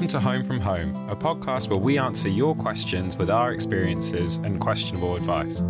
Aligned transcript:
Welcome 0.00 0.18
to 0.18 0.20
Home 0.30 0.44
from 0.44 0.60
Home, 0.60 1.10
a 1.10 1.14
podcast 1.14 1.68
where 1.68 1.78
we 1.78 1.98
answer 1.98 2.30
your 2.30 2.54
questions 2.54 3.18
with 3.18 3.28
our 3.28 3.52
experiences 3.52 4.38
and 4.38 4.58
questionable 4.58 5.14
advice. 5.14 5.62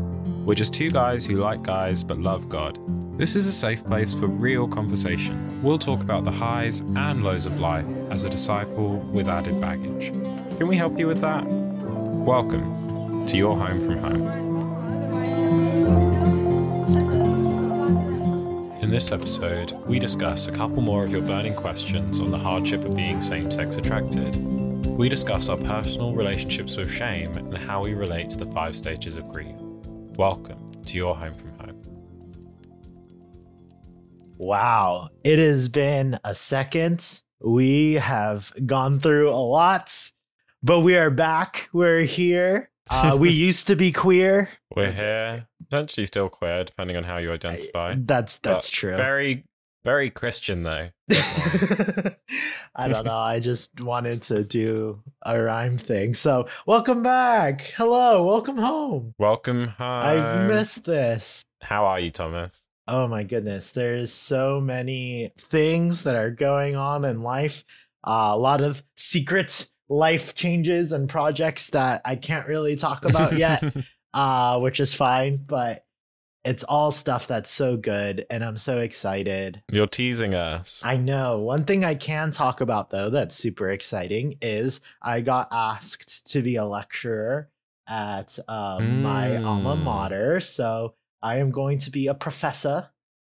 We're 0.47 0.55
just 0.55 0.73
two 0.73 0.89
guys 0.89 1.27
who 1.27 1.39
like 1.39 1.65
guys 1.65 2.05
but 2.05 2.17
love 2.17 2.49
God. 2.49 2.79
This 3.19 3.35
is 3.35 3.49
a 3.49 3.53
safe 3.53 3.85
place 3.85 4.15
for 4.15 4.29
real 4.29 4.69
conversation. 4.69 5.61
We'll 5.65 5.81
talk 5.81 6.01
about 6.01 6.23
the 6.23 6.31
highs 6.31 6.79
and 6.79 7.25
lows 7.25 7.45
of 7.45 7.59
life 7.59 7.87
as 8.11 8.23
a 8.23 8.31
disciple 8.31 8.99
with 8.99 9.29
added 9.29 9.61
baggage. 9.61 10.13
Can 10.59 10.69
we 10.69 10.77
help 10.77 10.97
you 10.97 11.09
with 11.09 11.21
that? 11.23 11.45
Welcome 11.45 13.27
to 13.27 13.37
your 13.37 13.57
Home 13.57 13.81
from 13.81 13.99
Home. 13.99 14.50
In 18.91 18.95
this 18.95 19.13
episode, 19.13 19.71
we 19.87 20.01
discuss 20.01 20.49
a 20.49 20.51
couple 20.51 20.83
more 20.83 21.05
of 21.05 21.13
your 21.13 21.23
burning 21.23 21.55
questions 21.55 22.19
on 22.19 22.33
the 22.33 22.39
hardship 22.39 22.85
of 22.85 22.97
being 22.97 23.21
same 23.21 23.49
sex 23.49 23.77
attracted. 23.77 24.35
We 24.85 25.09
discuss 25.09 25.49
our 25.49 25.59
personal 25.59 26.13
relationships 26.13 26.77
with 26.77 26.91
shame 26.91 27.37
and 27.37 27.57
how 27.57 27.85
we 27.85 27.95
relate 27.95 28.31
to 28.31 28.39
the 28.39 28.47
five 28.47 28.75
stages 28.75 29.15
of 29.15 29.29
grief. 29.29 29.55
Welcome 30.17 30.73
to 30.87 30.97
your 30.97 31.15
home 31.15 31.35
from 31.35 31.51
home. 31.61 31.83
Wow, 34.39 35.11
it 35.23 35.39
has 35.39 35.69
been 35.69 36.19
a 36.25 36.35
second. 36.35 37.23
We 37.41 37.93
have 37.95 38.53
gone 38.67 38.99
through 38.99 39.31
a 39.31 39.39
lot, 39.39 39.95
but 40.65 40.81
we 40.81 40.97
are 40.97 41.11
back. 41.11 41.69
We're 41.73 42.03
here. 42.03 42.73
Uh, 42.91 43.17
we 43.17 43.31
used 43.47 43.69
to 43.69 43.77
be 43.77 43.93
queer. 43.93 44.49
We're 44.75 44.91
here, 44.91 45.47
potentially 45.71 46.07
still 46.07 46.29
queer, 46.29 46.65
depending 46.65 46.97
on 46.97 47.05
how 47.05 47.19
you 47.19 47.33
identify. 47.33 47.95
That's 47.97 48.39
that's 48.39 48.69
But 48.69 48.75
true. 48.75 48.97
Very, 48.97 49.45
very 49.85 50.11
Christian, 50.11 50.65
though. 50.65 50.89
I 52.75 52.89
don't 52.89 53.07
know. 53.07 53.17
I 53.17 53.41
just 53.41 53.81
wanted 53.81 54.23
to 54.23 54.45
do 54.45 55.01
a 55.23 55.41
rhyme 55.41 55.79
thing. 55.79 56.15
So, 56.15 56.49
welcome 56.67 57.03
back. 57.03 57.73
Hello, 57.77 58.25
welcome 58.25 58.57
home. 58.59 59.15
Welcome 59.19 59.69
home. 59.69 60.03
I've 60.03 60.49
missed 60.49 60.85
this. 60.85 61.43
How 61.63 61.87
are 61.87 62.01
you, 62.01 62.11
Thomas? 62.11 62.67
Oh 62.89 63.07
my 63.07 63.23
goodness, 63.23 63.71
there's 63.71 64.13
so 64.13 64.61
many 64.61 65.33
things 65.39 66.03
that 66.03 66.17
are 66.17 66.31
going 66.31 66.75
on 66.75 67.05
in 67.05 67.23
life. 67.23 67.63
Uh, 68.03 68.31
a 68.33 68.39
lot 68.39 68.61
of 68.61 68.83
secret 68.97 69.69
life 69.89 70.35
changes 70.35 70.91
and 70.91 71.09
projects 71.09 71.71
that 71.71 72.01
I 72.05 72.17
can't 72.17 72.49
really 72.49 72.77
talk 72.77 73.05
about 73.05 73.37
yet, 73.37 73.63
uh, 74.15 74.59
which 74.59 74.81
is 74.81 74.95
fine, 74.95 75.37
but 75.47 75.85
it's 76.43 76.65
all 76.65 76.91
stuff 76.91 77.27
that's 77.27 77.51
so 77.51 77.77
good 77.77 78.25
and 78.31 78.43
I'm 78.43 78.57
so 78.57 78.79
excited. 78.79 79.63
You're 79.71 79.87
teasing 79.87 80.35
us. 80.35 80.83
I 80.85 80.97
know. 80.97 81.39
One 81.39 81.65
thing 81.65 81.85
I 81.85 81.95
can 81.95 82.31
talk 82.31 82.63
about 82.63 82.89
though 82.91 83.11
that's 83.11 83.35
super 83.37 83.69
exciting 83.69 84.37
is 84.41 84.81
I 85.03 85.21
got 85.21 85.49
asked 85.53 86.31
to 86.33 86.41
be 86.41 86.57
a 86.57 86.65
lecturer 86.65 87.51
at 87.87 88.39
uh, 88.49 88.81
my 88.81 89.37
alma 89.43 89.77
Mm. 89.77 89.83
mater. 89.83 90.41
So 90.41 90.95
I 91.23 91.39
am 91.39 91.51
going 91.51 91.77
to 91.79 91.91
be 91.91 92.07
a 92.07 92.15
professor, 92.15 92.89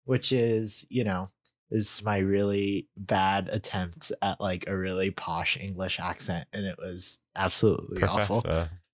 which 0.04 0.30
is, 0.30 0.86
you 0.88 1.02
know, 1.02 1.28
is 1.70 2.02
my 2.04 2.18
really 2.18 2.86
bad 2.96 3.48
attempt 3.48 4.12
at 4.22 4.40
like 4.40 4.68
a 4.68 4.76
really 4.76 5.10
posh 5.10 5.56
English 5.56 5.98
accent. 5.98 6.46
And 6.52 6.66
it 6.66 6.76
was 6.78 7.18
absolutely 7.34 8.02
awful. 8.04 8.44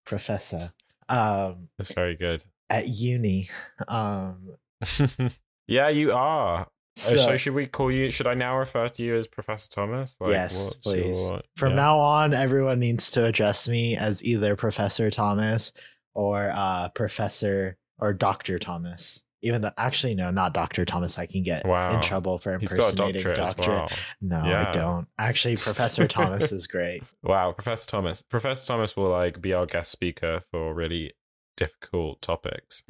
Professor. 0.06 0.72
Um, 1.08 1.68
That's 1.78 1.92
very 1.92 2.16
good. 2.16 2.42
at 2.70 2.88
uni. 2.88 3.48
Um, 3.86 4.56
yeah, 5.66 5.88
you 5.88 6.12
are. 6.12 6.66
so, 6.96 7.14
Uh, 7.14 7.16
So, 7.16 7.36
should 7.36 7.54
we 7.54 7.66
call 7.66 7.90
you? 7.90 8.10
Should 8.10 8.26
I 8.26 8.34
now 8.34 8.58
refer 8.58 8.88
to 8.88 9.02
you 9.02 9.16
as 9.16 9.26
Professor 9.28 9.70
Thomas? 9.70 10.16
Yes, 10.26 10.74
please. 10.82 11.20
your- 11.28 11.42
From 11.56 11.70
yeah. 11.70 11.76
now 11.76 11.98
on, 11.98 12.34
everyone 12.34 12.78
needs 12.80 13.10
to 13.12 13.24
address 13.24 13.68
me 13.68 13.96
as 13.96 14.22
either 14.24 14.56
Professor 14.56 15.10
Thomas 15.10 15.72
or 16.14 16.50
uh, 16.52 16.88
Professor 16.90 17.76
or 17.98 18.12
Doctor 18.12 18.58
Thomas. 18.58 19.22
Even 19.42 19.62
though, 19.62 19.70
actually, 19.78 20.14
no, 20.14 20.30
not 20.30 20.52
Doctor 20.52 20.84
Thomas. 20.84 21.18
I 21.18 21.26
can 21.26 21.42
get 21.44 21.64
Wow. 21.64 21.94
in 21.94 22.02
trouble 22.02 22.38
for 22.38 22.58
He's 22.58 22.72
got 22.72 22.86
a 22.98 23.06
impersonating 23.06 23.34
doctor. 23.34 23.70
well. 23.70 23.88
No, 24.20 24.38
I 24.40 24.70
don't. 24.72 25.06
Actually, 25.18 25.56
Professor 25.56 26.08
Thomas 26.08 26.50
is 26.52 26.66
great. 26.66 27.02
Wow, 27.22 27.52
Professor 27.52 27.88
Thomas. 27.88 28.22
Professor 28.22 28.66
Thomas 28.66 28.96
will 28.96 29.10
like 29.10 29.40
be 29.40 29.52
our 29.52 29.66
guest 29.66 29.90
speaker 29.92 30.40
for 30.50 30.72
really 30.74 31.12
difficult 31.56 32.22
topics. 32.22 32.82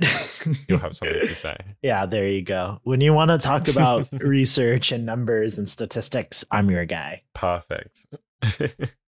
You'll 0.69 0.79
have 0.79 0.95
something 0.95 1.21
to 1.21 1.35
say. 1.35 1.57
yeah, 1.83 2.05
there 2.07 2.29
you 2.29 2.43
go. 2.43 2.81
When 2.85 3.01
you 3.01 3.13
want 3.15 3.31
to 3.31 3.39
talk 3.39 3.67
about 3.69 4.09
research 4.21 4.93
and 4.93 5.05
numbers 5.07 5.59
and 5.59 5.69
statistics, 5.69 6.45
I'm 6.51 6.71
your 6.71 6.85
guy. 6.85 7.23
Perfect. 7.35 8.07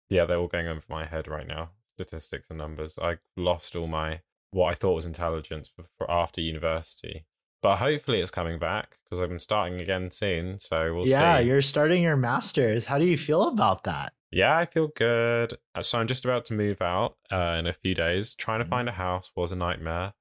yeah, 0.09 0.25
they're 0.25 0.37
all 0.37 0.47
going 0.47 0.67
over 0.67 0.81
my 0.89 1.05
head 1.05 1.27
right 1.27 1.47
now. 1.47 1.69
Statistics 1.93 2.49
and 2.49 2.59
numbers. 2.59 2.99
I 3.01 3.17
lost 3.37 3.75
all 3.75 3.87
my 3.87 4.19
what 4.55 4.71
I 4.71 4.75
thought 4.75 4.93
was 4.95 5.05
intelligence 5.05 5.67
before, 5.67 6.09
after 6.09 6.39
university. 6.39 7.25
But 7.61 7.77
hopefully 7.77 8.21
it's 8.21 8.31
coming 8.31 8.57
back 8.57 8.97
because 9.03 9.19
I'm 9.19 9.37
starting 9.39 9.81
again 9.81 10.11
soon. 10.11 10.59
So 10.59 10.93
we'll 10.95 11.07
yeah, 11.07 11.17
see. 11.17 11.23
Yeah, 11.23 11.39
you're 11.39 11.61
starting 11.61 12.01
your 12.03 12.15
masters. 12.15 12.85
How 12.85 12.97
do 12.97 13.05
you 13.05 13.17
feel 13.17 13.49
about 13.49 13.83
that? 13.83 14.13
Yeah, 14.31 14.55
I 14.57 14.65
feel 14.65 14.87
good. 14.95 15.57
Uh, 15.73 15.81
So 15.81 15.99
I'm 15.99 16.07
just 16.07 16.23
about 16.25 16.45
to 16.45 16.53
move 16.53 16.81
out 16.81 17.17
uh, 17.31 17.57
in 17.59 17.67
a 17.67 17.73
few 17.73 17.93
days. 17.95 18.33
Trying 18.35 18.59
to 18.59 18.65
Mhm. 18.65 18.69
find 18.69 18.89
a 18.89 18.93
house 18.93 19.31
was 19.35 19.51
a 19.51 19.55
nightmare. 19.55 20.13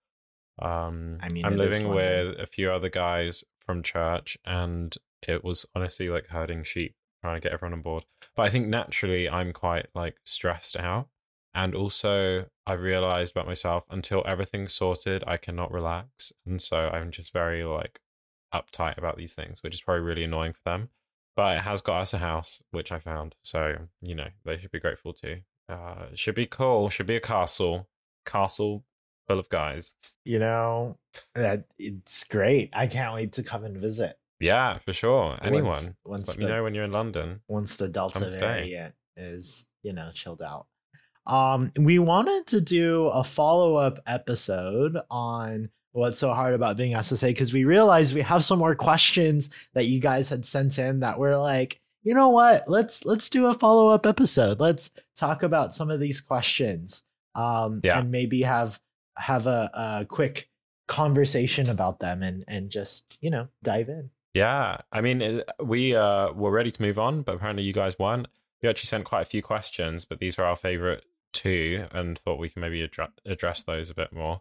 Um, 0.61 1.19
I 1.21 1.29
mean, 1.31 1.45
I'm 1.45 1.57
living 1.57 1.89
with 1.89 2.39
a 2.39 2.47
few 2.47 2.71
other 2.73 2.89
guys 2.89 3.45
from 3.61 3.83
church, 3.83 4.37
and 4.45 4.97
it 5.27 5.45
was 5.45 5.67
honestly 5.75 6.09
like 6.09 6.27
herding 6.29 6.65
sheep, 6.65 6.97
trying 7.23 7.37
to 7.37 7.41
get 7.41 7.53
everyone 7.53 7.75
on 7.75 7.83
board. 7.83 8.05
But 8.35 8.43
I 8.47 8.51
think 8.51 8.69
naturally 8.69 9.29
I'm 9.29 9.53
quite 9.53 9.87
like 9.95 10.17
stressed 10.25 10.77
out, 10.77 11.09
and 11.55 11.75
also 11.75 12.47
I 12.67 12.73
realized 12.73 13.37
about 13.37 13.47
myself 13.47 13.85
until 13.91 14.23
everything's 14.27 14.73
sorted, 14.73 15.25
I 15.27 15.37
cannot 15.37 15.73
relax, 15.73 16.33
and 16.47 16.61
so 16.61 16.89
I'm 16.89 17.11
just 17.11 17.33
very 17.33 17.65
like 17.65 18.01
uptight 18.55 18.99
about 18.99 19.17
these 19.17 19.35
things, 19.35 19.63
which 19.63 19.75
is 19.75 19.81
probably 19.83 20.03
really 20.03 20.25
annoying 20.25 20.53
for 20.53 20.63
them 20.65 20.91
but 21.37 21.57
it 21.57 21.63
has 21.63 21.83
got 21.83 22.03
us 22.03 22.15
a 22.15 22.19
house, 22.19 22.63
which 22.71 22.93
I 22.93 22.99
found. 22.99 23.35
So, 23.43 23.77
you 24.01 24.15
know, 24.15 24.29
they 24.45 24.59
should 24.59 24.71
be 24.71 24.81
grateful 24.81 25.13
too. 25.13 25.39
Uh, 25.69 26.07
should 26.15 26.35
be 26.35 26.47
cool. 26.47 26.89
Should 26.89 27.07
be 27.07 27.17
a 27.17 27.21
castle. 27.21 27.89
Castle 28.25 28.85
full 29.27 29.39
of 29.39 29.49
guys. 29.49 29.95
You 30.25 30.39
know, 30.39 30.99
that 31.35 31.65
it's 31.79 32.25
great. 32.25 32.71
I 32.73 32.87
can't 32.87 33.15
wait 33.15 33.33
to 33.33 33.43
come 33.43 33.65
and 33.65 33.77
visit. 33.77 34.17
Yeah, 34.41 34.79
for 34.79 34.93
sure. 34.93 35.39
Anyone. 35.43 35.67
Once, 35.67 35.91
once 36.05 36.29
let 36.29 36.37
the 36.37 36.45
me 36.45 36.51
know 36.51 36.63
when 36.63 36.75
you're 36.75 36.85
in 36.85 36.93
London. 36.93 37.41
once 37.49 37.77
the 37.77 37.89
Delta 37.89 38.31
variant 38.39 38.95
is, 39.17 39.65
you 39.83 39.93
know, 39.93 40.11
chilled 40.13 40.43
out. 40.43 40.67
Um, 41.27 41.73
we 41.77 41.99
wanted 41.99 42.47
to 42.49 42.61
do 42.61 43.07
a 43.07 43.25
follow 43.25 43.77
up 43.77 43.99
episode 44.07 44.99
on 45.11 45.71
what's 45.93 46.19
so 46.19 46.35
hard 46.35 46.55
about 46.55 46.77
being 46.77 46.93
SSA 46.93 47.29
because 47.29 47.53
we 47.53 47.65
realized 47.65 48.15
we 48.15 48.21
have 48.23 48.45
some 48.45 48.59
more 48.59 48.75
questions 48.75 49.49
that 49.75 49.87
you 49.87 50.01
guys 50.01 50.29
had 50.29 50.45
sent 50.45 50.79
in 50.79 51.01
that 51.01 51.19
we're 51.19 51.37
like, 51.39 51.81
you 52.03 52.15
know 52.15 52.29
what? 52.29 52.69
Let's 52.69 53.05
let's 53.07 53.29
do 53.31 53.47
a 53.47 53.55
follow 53.55 53.89
up 53.89 54.05
episode. 54.07 54.61
Let's 54.61 54.91
talk 55.17 55.43
about 55.43 55.73
some 55.75 55.91
of 55.91 56.01
these 56.01 56.21
questions. 56.21 57.03
Um, 57.35 57.81
Yeah. 57.83 57.99
and 58.01 58.11
maybe 58.11 58.43
have 58.43 58.79
have 59.17 59.47
a, 59.47 59.71
a 59.73 60.05
quick 60.07 60.49
conversation 60.89 61.71
about 61.71 62.01
them 62.01 62.23
and 62.23 62.45
and 62.47 62.71
just 62.71 63.19
you 63.21 63.31
know 63.31 63.49
dive 63.63 63.89
in. 63.89 64.11
Yeah. 64.35 64.79
I 64.93 65.01
mean, 65.01 65.43
we 65.63 65.95
uh, 65.95 66.33
were 66.33 66.51
ready 66.51 66.71
to 66.73 66.83
move 66.83 66.99
on, 66.99 67.23
but 67.23 67.37
apparently 67.37 67.63
you 67.63 67.73
guys 67.73 67.99
weren't. 67.99 68.27
We 68.63 68.69
actually 68.69 68.89
sent 68.89 69.05
quite 69.05 69.23
a 69.23 69.27
few 69.27 69.43
questions, 69.43 70.05
but 70.05 70.19
these 70.19 70.39
are 70.39 70.45
our 70.45 70.57
favorite 70.57 71.05
two 71.35 71.87
and 71.93 72.19
thought 72.19 72.39
we 72.39 72.49
can 72.49 72.63
maybe 72.63 72.87
addre- 72.87 73.13
address 73.27 73.63
those 73.63 73.91
a 73.91 73.95
bit 73.95 74.13
more. 74.13 74.41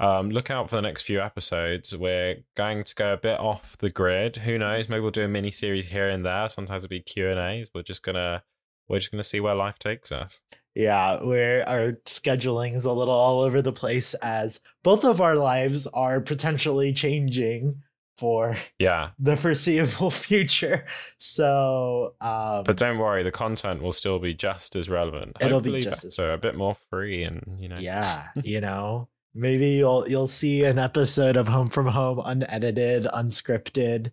Um, 0.00 0.30
look 0.30 0.50
out 0.50 0.68
for 0.68 0.76
the 0.76 0.82
next 0.82 1.02
few 1.02 1.20
episodes. 1.20 1.96
We're 1.96 2.38
going 2.56 2.82
to 2.82 2.94
go 2.94 3.12
a 3.12 3.16
bit 3.16 3.38
off 3.38 3.78
the 3.78 3.90
grid. 3.90 4.36
Who 4.36 4.58
knows? 4.58 4.88
Maybe 4.88 5.00
we'll 5.00 5.12
do 5.12 5.24
a 5.24 5.28
mini 5.28 5.52
series 5.52 5.86
here 5.86 6.08
and 6.08 6.26
there. 6.26 6.48
Sometimes 6.48 6.84
it'll 6.84 6.90
be 6.90 7.00
Q 7.00 7.30
and 7.30 7.38
A's. 7.38 7.70
We're 7.72 7.82
just 7.82 8.02
gonna 8.02 8.42
we're 8.88 8.98
just 8.98 9.12
gonna 9.12 9.22
see 9.22 9.40
where 9.40 9.54
life 9.54 9.78
takes 9.78 10.10
us. 10.10 10.42
Yeah, 10.74 11.22
where 11.22 11.68
our 11.68 11.92
scheduling 12.06 12.74
is 12.74 12.84
a 12.84 12.92
little 12.92 13.14
all 13.14 13.42
over 13.42 13.62
the 13.62 13.72
place 13.72 14.14
as 14.14 14.58
both 14.82 15.04
of 15.04 15.20
our 15.20 15.36
lives 15.36 15.86
are 15.86 16.20
potentially 16.20 16.92
changing 16.92 17.82
for 18.18 18.54
Yeah, 18.78 19.10
the 19.18 19.36
foreseeable 19.36 20.10
future. 20.10 20.84
So, 21.18 22.14
um, 22.20 22.64
but 22.64 22.76
don't 22.76 22.98
worry, 22.98 23.22
the 23.22 23.30
content 23.30 23.82
will 23.82 23.92
still 23.92 24.18
be 24.18 24.34
just 24.34 24.76
as 24.76 24.88
relevant. 24.88 25.36
It'll 25.40 25.60
be 25.60 25.70
Hopefully 25.70 25.82
just 25.82 26.04
as 26.04 26.18
a 26.18 26.38
bit 26.40 26.56
more 26.56 26.76
free, 26.90 27.24
and 27.24 27.42
you 27.58 27.68
know. 27.68 27.78
yeah, 27.78 28.28
you 28.44 28.60
know, 28.60 29.08
maybe 29.34 29.70
you'll 29.70 30.08
you'll 30.08 30.28
see 30.28 30.64
an 30.64 30.78
episode 30.78 31.36
of 31.36 31.48
Home 31.48 31.70
from 31.70 31.86
Home 31.86 32.20
unedited, 32.24 33.04
unscripted. 33.04 34.12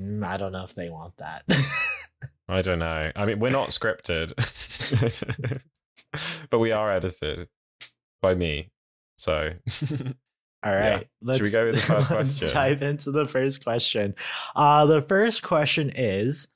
Mm, 0.00 0.26
I 0.26 0.36
don't 0.36 0.52
know 0.52 0.64
if 0.64 0.74
they 0.74 0.90
want 0.90 1.16
that. 1.18 1.44
I 2.48 2.60
don't 2.60 2.80
know. 2.80 3.10
I 3.14 3.24
mean, 3.24 3.38
we're 3.38 3.50
not 3.50 3.70
scripted, 3.70 4.34
but 6.50 6.58
we 6.58 6.72
are 6.72 6.90
edited 6.90 7.48
by 8.20 8.34
me. 8.34 8.70
So, 9.16 9.50
All 10.64 10.72
Yeah. 10.72 11.02
Let's, 11.22 11.40
we 11.40 11.50
go 11.50 11.66
with 11.66 11.74
the 11.74 11.80
first 11.82 12.08
question? 12.08 12.48
dive 12.48 12.82
into 12.82 13.10
the 13.10 13.26
first 13.26 13.62
question. 13.62 14.14
Uh, 14.56 14.86
the 14.86 15.02
first 15.02 15.42
question 15.42 15.90
is 15.94 16.48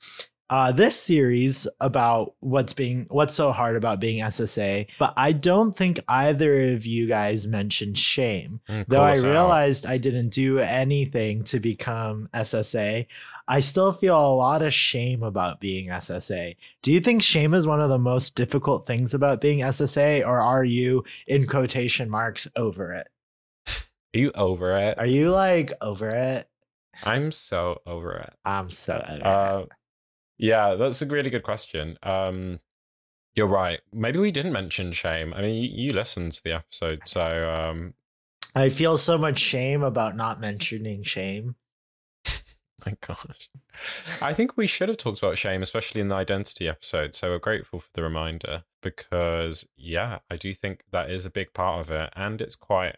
uh, 0.49 0.71
this 0.71 0.99
series 0.99 1.67
about 1.79 2.33
what's 2.39 2.73
being 2.73 3.05
what's 3.09 3.35
so 3.35 3.51
hard 3.51 3.75
about 3.75 3.99
being 3.99 4.23
SSA, 4.23 4.87
but 4.97 5.13
I 5.15 5.31
don't 5.31 5.75
think 5.75 5.99
either 6.07 6.73
of 6.73 6.87
you 6.87 7.05
guys 7.05 7.45
mentioned 7.45 7.99
shame. 7.99 8.59
Mm, 8.67 8.85
Though 8.87 9.03
I 9.03 9.11
out. 9.11 9.23
realized 9.23 9.85
I 9.85 9.99
didn't 9.99 10.29
do 10.29 10.57
anything 10.57 11.43
to 11.45 11.59
become 11.59 12.29
SSA, 12.33 13.05
I 13.47 13.59
still 13.59 13.93
feel 13.93 14.17
a 14.19 14.33
lot 14.35 14.63
of 14.63 14.73
shame 14.73 15.21
about 15.21 15.59
being 15.59 15.89
SSA. 15.89 16.55
Do 16.81 16.91
you 16.91 16.99
think 16.99 17.21
shame 17.21 17.53
is 17.53 17.67
one 17.67 17.81
of 17.81 17.89
the 17.89 17.99
most 17.99 18.35
difficult 18.35 18.87
things 18.87 19.13
about 19.13 19.41
being 19.41 19.59
SSA, 19.59 20.25
or 20.25 20.39
are 20.39 20.63
you, 20.63 21.03
in 21.27 21.45
quotation 21.45 22.09
marks, 22.09 22.47
over 22.55 22.93
it? 22.93 23.07
Are 24.13 24.19
you 24.19 24.31
over 24.33 24.75
it? 24.77 24.97
Are 24.97 25.05
you 25.05 25.31
like 25.31 25.71
over 25.81 26.09
it? 26.09 26.49
I'm 27.03 27.31
so 27.31 27.81
over 27.85 28.13
it. 28.13 28.33
I'm 28.43 28.71
so 28.71 28.93
over 28.93 29.15
it. 29.15 29.25
Uh, 29.25 29.65
yeah, 30.37 30.75
that's 30.75 31.01
a 31.01 31.05
really 31.05 31.29
good 31.29 31.43
question. 31.43 31.97
Um, 32.01 32.59
you're 33.35 33.47
right. 33.47 33.81
Maybe 33.93 34.17
we 34.19 34.31
didn't 34.31 34.53
mention 34.53 34.91
shame. 34.93 35.33
I 35.33 35.41
mean, 35.41 35.61
you, 35.61 35.69
you 35.69 35.93
listened 35.93 36.31
to 36.33 36.43
the 36.43 36.53
episode, 36.53 37.01
so 37.05 37.49
um, 37.49 37.93
I 38.55 38.69
feel 38.69 38.97
so 38.97 39.17
much 39.17 39.39
shame 39.39 39.83
about 39.83 40.15
not 40.15 40.41
mentioning 40.41 41.03
shame. 41.03 41.55
my 42.85 42.95
gosh, 43.05 43.49
I 44.21 44.33
think 44.33 44.57
we 44.57 44.65
should 44.65 44.89
have 44.89 44.97
talked 44.97 45.19
about 45.19 45.37
shame, 45.37 45.61
especially 45.61 46.01
in 46.01 46.07
the 46.07 46.15
identity 46.15 46.67
episode. 46.67 47.13
So 47.13 47.29
we're 47.29 47.39
grateful 47.39 47.79
for 47.79 47.89
the 47.93 48.01
reminder 48.01 48.63
because, 48.81 49.67
yeah, 49.77 50.19
I 50.31 50.35
do 50.35 50.55
think 50.55 50.83
that 50.91 51.11
is 51.11 51.25
a 51.25 51.31
big 51.31 51.53
part 51.53 51.81
of 51.81 51.91
it, 51.91 52.11
and 52.15 52.41
it's 52.41 52.55
quite 52.55 52.95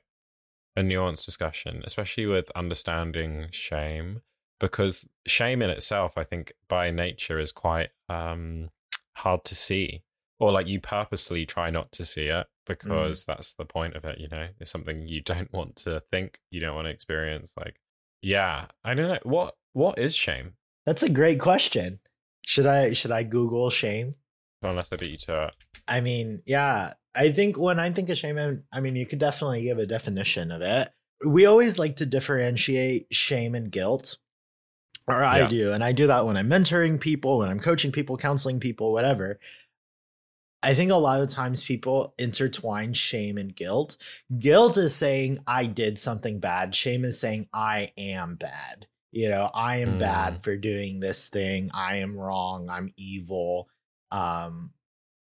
a 0.75 0.81
nuanced 0.81 1.25
discussion, 1.25 1.81
especially 1.85 2.25
with 2.25 2.49
understanding 2.55 3.47
shame. 3.51 4.21
Because 4.59 5.09
shame 5.25 5.61
in 5.61 5.69
itself, 5.69 6.17
I 6.17 6.23
think, 6.23 6.53
by 6.69 6.91
nature, 6.91 7.39
is 7.39 7.51
quite 7.51 7.89
um, 8.09 8.69
hard 9.15 9.43
to 9.45 9.55
see, 9.55 10.03
or 10.39 10.51
like 10.51 10.67
you 10.67 10.79
purposely 10.79 11.45
try 11.45 11.71
not 11.71 11.91
to 11.93 12.05
see 12.05 12.27
it 12.27 12.45
because 12.67 13.25
that's 13.25 13.53
the 13.53 13.65
point 13.65 13.95
of 13.95 14.05
it. 14.05 14.19
You 14.19 14.27
know, 14.29 14.47
it's 14.59 14.71
something 14.71 15.07
you 15.07 15.21
don't 15.21 15.51
want 15.53 15.77
to 15.77 16.01
think, 16.11 16.39
you 16.51 16.59
don't 16.59 16.75
want 16.75 16.85
to 16.85 16.91
experience. 16.91 17.53
Like, 17.57 17.79
yeah, 18.21 18.65
I 18.83 18.93
don't 18.93 19.07
know 19.07 19.19
what 19.23 19.55
what 19.73 19.97
is 19.97 20.15
shame. 20.15 20.53
That's 20.85 21.03
a 21.03 21.09
great 21.09 21.39
question. 21.39 21.99
Should 22.43 22.65
I 22.65 22.93
should 22.93 23.11
I 23.11 23.23
Google 23.23 23.69
shame? 23.69 24.15
Unless 24.61 24.93
I 24.93 24.97
beat 24.97 25.11
you 25.11 25.17
to 25.17 25.45
it. 25.45 25.55
I 25.91 25.99
mean, 25.99 26.41
yeah, 26.45 26.93
I 27.13 27.33
think 27.33 27.57
when 27.57 27.77
I 27.79 27.91
think 27.91 28.07
of 28.09 28.17
shame, 28.17 28.37
I'm- 28.37 28.63
mean, 28.81 28.95
you 28.95 29.05
could 29.05 29.19
definitely 29.19 29.63
give 29.63 29.77
a 29.77 29.85
definition 29.85 30.49
of 30.49 30.61
it. 30.61 30.89
We 31.27 31.45
always 31.45 31.77
like 31.77 31.97
to 31.97 32.05
differentiate 32.05 33.07
shame 33.11 33.55
and 33.55 33.69
guilt, 33.69 34.17
or 35.05 35.21
I 35.23 35.39
Yeah. 35.39 35.47
do, 35.47 35.73
and 35.73 35.83
I 35.83 35.91
do 35.91 36.07
that 36.07 36.25
when 36.25 36.37
I'm 36.37 36.47
mentoring 36.49 36.97
people, 36.99 37.39
when 37.39 37.49
I'm 37.49 37.59
coaching 37.59 37.91
people, 37.91 38.15
counseling 38.15 38.61
people, 38.61 38.93
whatever. 38.93 39.37
I 40.63 40.75
think 40.75 40.91
a 40.91 40.95
lot 40.95 41.21
of 41.21 41.29
times 41.29 41.63
people 41.63 42.13
intertwine 42.17 42.93
shame 42.93 43.37
and 43.37 43.53
guilt. 43.53 43.97
Guilt 44.39 44.77
is 44.77 44.95
saying 44.95 45.39
I 45.45 45.65
did 45.65 45.99
something 45.99 46.39
bad. 46.39 46.73
Shame 46.73 47.03
is 47.03 47.19
saying 47.19 47.49
I 47.51 47.91
am 47.97 48.35
bad. 48.35 48.87
You 49.11 49.29
know, 49.29 49.51
I 49.53 49.77
am 49.77 49.95
Mm. 49.95 49.99
bad 49.99 50.43
for 50.43 50.55
doing 50.55 51.01
this 51.01 51.27
thing. 51.27 51.69
I 51.73 51.97
am 51.97 52.15
wrong. 52.15 52.69
I'm 52.69 52.93
evil. 52.95 53.67
Um, 54.11 54.71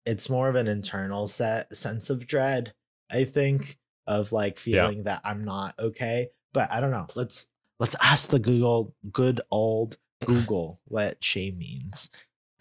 it's 0.10 0.30
more 0.30 0.50
of 0.50 0.56
an 0.56 0.68
internal 0.68 1.28
set 1.28 1.76
sense 1.76 2.10
of 2.10 2.26
dread, 2.28 2.74
I 3.12 3.26
think, 3.26 3.78
of 4.08 4.32
like 4.32 4.56
Yeah. 4.66 4.88
feeling 4.88 5.04
that 5.04 5.22
I'm 5.24 5.44
not 5.46 5.76
okay. 5.80 6.30
But 6.54 6.72
I 6.72 6.80
don't 6.82 6.92
know. 6.92 7.08
Let's 7.16 7.46
let's 7.80 7.96
ask 8.02 8.30
the 8.30 8.40
Google, 8.40 8.96
good 9.12 9.40
old 9.52 9.98
Google, 10.26 10.80
what 10.86 11.24
shame 11.24 11.58
means. 11.60 12.10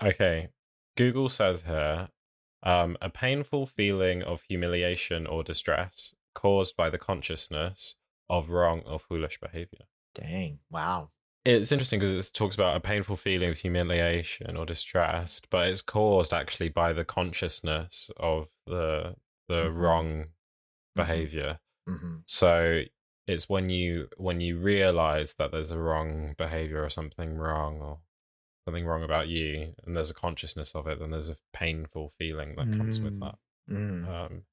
Okay. 0.03 0.49
Google 0.97 1.29
says 1.29 1.63
here 1.63 2.09
um, 2.63 2.97
a 3.01 3.09
painful 3.09 3.67
feeling 3.67 4.23
of 4.23 4.43
humiliation 4.43 5.27
or 5.27 5.43
distress 5.43 6.15
caused 6.35 6.77
by 6.77 6.91
the 6.91 6.99
consciousness 6.99 7.97
of 8.29 8.51
wrong 8.51 8.83
or 8.87 8.99
foolish 8.99 9.41
behavior. 9.41 9.87
Dang! 10.15 10.59
Wow. 10.71 11.11
It's 11.49 11.73
interesting 11.73 11.99
because 12.01 12.29
it 12.29 12.35
talks 12.35 12.55
about 12.57 12.77
a 12.77 12.81
painful 12.81 13.17
feeling 13.17 13.51
of 13.51 13.59
humiliation 13.59 14.57
or 14.57 14.67
distress, 14.67 15.41
but 15.49 15.69
it's 15.69 15.81
caused 15.81 16.33
actually 16.35 16.69
by 16.69 16.93
the 16.93 17.05
consciousness 17.05 18.11
of 18.19 18.51
the 18.67 19.17
the 19.49 19.71
Mhm. 19.71 19.77
wrong 19.79 20.29
behavior. 20.95 21.61
hmm 21.87 22.19
So 22.27 22.85
it's 23.27 23.49
when 23.49 23.71
you 23.71 24.11
when 24.19 24.41
you 24.43 24.59
realize 24.59 25.35
that 25.37 25.53
there's 25.53 25.71
a 25.71 25.79
wrong 25.79 26.35
behavior 26.37 26.85
or 26.85 26.91
something 26.91 27.37
wrong 27.37 27.81
or 27.81 28.01
something 28.67 28.87
wrong 28.87 29.03
about 29.03 29.29
you, 29.29 29.75
and 29.85 29.97
there's 29.97 30.11
a 30.11 30.15
consciousness 30.15 30.75
of 30.75 30.87
it, 30.89 30.99
then 31.01 31.11
there's 31.13 31.31
a 31.31 31.39
painful 31.55 32.11
feeling 32.11 32.57
that 32.57 32.73
comes 32.73 33.01
with 33.01 33.15
Mm. 33.15 33.21
that. 33.21 33.39
Mm. 33.71 34.09
Um, 34.09 34.47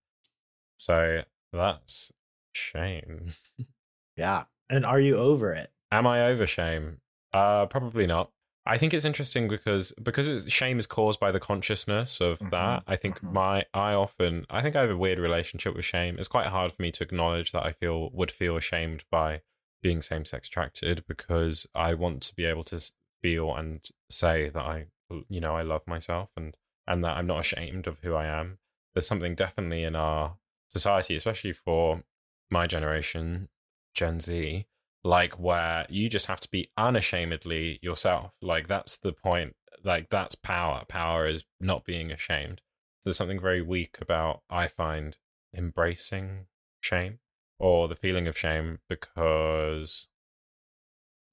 so 0.78 1.26
that's 1.54 2.14
shame. 2.54 3.28
Yeah. 4.18 4.46
And 4.70 4.86
are 4.86 5.00
you 5.00 5.18
over 5.18 5.54
it? 5.54 5.72
Am 5.96 6.06
I 6.08 6.26
over 6.26 6.46
shame? 6.46 7.00
Uh, 7.34 7.66
probably 7.68 8.06
not. 8.06 8.32
I 8.66 8.78
think 8.78 8.94
it's 8.94 9.06
interesting 9.06 9.48
because 9.48 9.94
because 10.02 10.28
it's, 10.28 10.52
shame 10.52 10.80
is 10.80 10.88
caused 10.88 11.20
by 11.20 11.32
the 11.32 11.40
consciousness 11.40 12.20
of 12.20 12.40
Mhm, 12.40 12.50
that. 12.52 12.84
I 12.88 12.96
think 12.96 13.20
mhm. 13.22 13.32
my 13.32 13.66
I 13.74 13.94
often 13.94 14.46
I 14.50 14.62
think 14.62 14.76
I 14.76 14.82
have 14.82 14.90
a 14.90 14.98
weird 14.98 15.20
relationship 15.20 15.76
with 15.76 15.86
shame. 15.86 16.18
It's 16.18 16.28
quite 16.28 16.48
hard 16.48 16.72
for 16.74 16.82
me 16.82 16.92
to 16.92 17.04
acknowledge 17.04 17.52
that 17.52 17.64
I 17.64 17.72
feel 17.72 18.10
would 18.12 18.32
feel 18.32 18.58
ashamed 18.58 19.04
by 19.12 19.42
being 19.84 20.02
same 20.02 20.26
sex 20.26 20.48
attracted 20.48 21.06
because 21.08 21.68
I 21.76 21.94
want 21.94 22.24
to 22.24 22.36
be 22.36 22.46
able 22.46 22.64
to 22.66 22.80
feel 23.22 23.54
and 23.56 23.88
say 24.10 24.50
that 24.50 24.64
I 24.64 24.88
you 25.30 25.40
know 25.40 25.56
I 25.56 25.62
love 25.62 25.86
myself 25.88 26.30
and 26.36 26.58
and 26.88 27.04
that 27.04 27.18
I'm 27.18 27.28
not 27.28 27.40
ashamed 27.42 27.86
of 27.88 28.00
who 28.00 28.16
I 28.16 28.26
am. 28.26 28.58
There's 28.94 29.08
something 29.08 29.36
definitely 29.36 29.84
in 29.84 29.96
our 29.96 30.38
society, 30.70 31.16
especially 31.16 31.54
for 31.54 32.04
my 32.50 32.66
generation, 32.68 33.50
Gen 33.94 34.20
Z, 34.20 34.66
like 35.06 35.40
where 35.40 35.86
you 35.88 36.10
just 36.10 36.26
have 36.26 36.40
to 36.42 36.50
be 36.50 36.72
unashamedly 36.78 37.80
yourself. 37.84 38.32
Like 38.42 38.68
that's 38.68 38.98
the 38.98 39.14
point. 39.14 39.56
Like 39.84 40.10
that's 40.10 40.34
power. 40.34 40.84
Power 40.90 41.28
is 41.28 41.44
not 41.60 41.86
being 41.86 42.12
ashamed. 42.12 42.60
There's 43.04 43.16
something 43.16 43.40
very 43.40 43.62
weak 43.62 43.98
about 44.02 44.42
I 44.50 44.68
find 44.68 45.16
embracing 45.56 46.48
shame 46.82 47.20
or 47.60 47.88
the 47.88 47.96
feeling 47.96 48.28
of 48.28 48.36
shame 48.38 48.80
because 48.90 50.08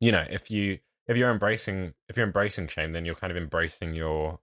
you 0.00 0.12
know 0.12 0.24
if 0.30 0.50
you 0.50 0.78
if 1.08 1.16
you're 1.16 1.30
embracing 1.30 1.94
if 2.08 2.16
you're 2.16 2.26
embracing 2.26 2.68
shame 2.68 2.92
then 2.92 3.04
you're 3.04 3.14
kind 3.14 3.30
of 3.30 3.36
embracing 3.36 3.94
your 3.94 4.38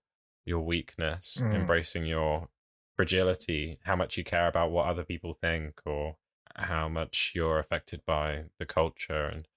your 0.46 0.60
weakness 0.60 1.38
Mm. 1.42 1.56
embracing 1.56 2.06
your 2.06 2.50
fragility 2.98 3.80
how 3.86 3.96
much 3.96 4.18
you 4.18 4.24
care 4.24 4.48
about 4.48 4.72
what 4.72 4.88
other 4.88 5.03
people 5.06 5.34
think 5.34 5.80
or 5.86 6.18
how 6.60 6.88
much 6.88 7.32
you're 7.36 7.60
affected 7.60 8.01
by 8.06 8.44
the 8.60 8.66
culture 8.66 9.25
and 9.25 9.48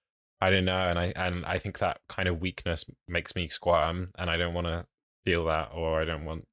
I 0.40 0.50
don't 0.50 0.64
know 0.64 0.88
and 0.88 0.98
I 0.98 1.12
and 1.14 1.44
I 1.46 1.58
think 1.58 1.78
that 1.78 2.00
kind 2.08 2.28
of 2.28 2.40
weakness 2.40 2.84
makes 3.08 3.36
me 3.36 3.48
squirm 3.48 4.10
and 4.18 4.30
I 4.30 4.36
don't 4.36 4.54
want 4.54 4.66
to 4.66 4.86
feel 5.24 5.44
that 5.46 5.70
or 5.74 6.00
I 6.00 6.04
don't 6.04 6.24
want 6.24 6.46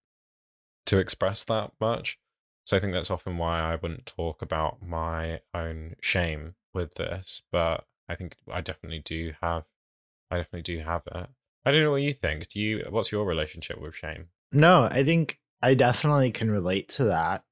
to 0.88 0.98
express 0.98 1.44
that 1.46 1.72
much. 1.80 2.20
So 2.66 2.78
I 2.78 2.80
think 2.80 2.94
that's 2.94 3.10
often 3.10 3.38
why 3.38 3.60
I 3.60 3.76
wouldn't 3.76 4.06
talk 4.06 4.42
about 4.42 4.86
my 4.86 5.42
own 5.54 5.96
shame 6.02 6.56
with 6.74 6.96
this 6.96 7.42
but 7.52 7.86
I 8.08 8.16
think 8.16 8.36
I 8.52 8.62
definitely 8.62 9.00
do 9.00 9.34
have 9.42 9.66
I 10.32 10.38
definitely 10.38 10.62
do 10.62 10.80
have 10.84 11.04
it. 11.08 11.30
I 11.66 11.72
don't 11.72 11.84
know 11.84 11.92
what 11.92 12.04
you 12.04 12.14
think 12.14 12.48
do 12.48 12.60
you 12.60 12.86
what's 12.90 13.12
your 13.12 13.26
relationship 13.26 13.82
with 13.82 13.96
shame? 13.96 14.28
No, 14.52 14.84
I 14.84 15.04
think 15.04 15.40
I 15.62 15.74
definitely 15.74 16.32
can 16.32 16.52
relate 16.52 16.90
to 16.90 17.06
that. 17.06 17.44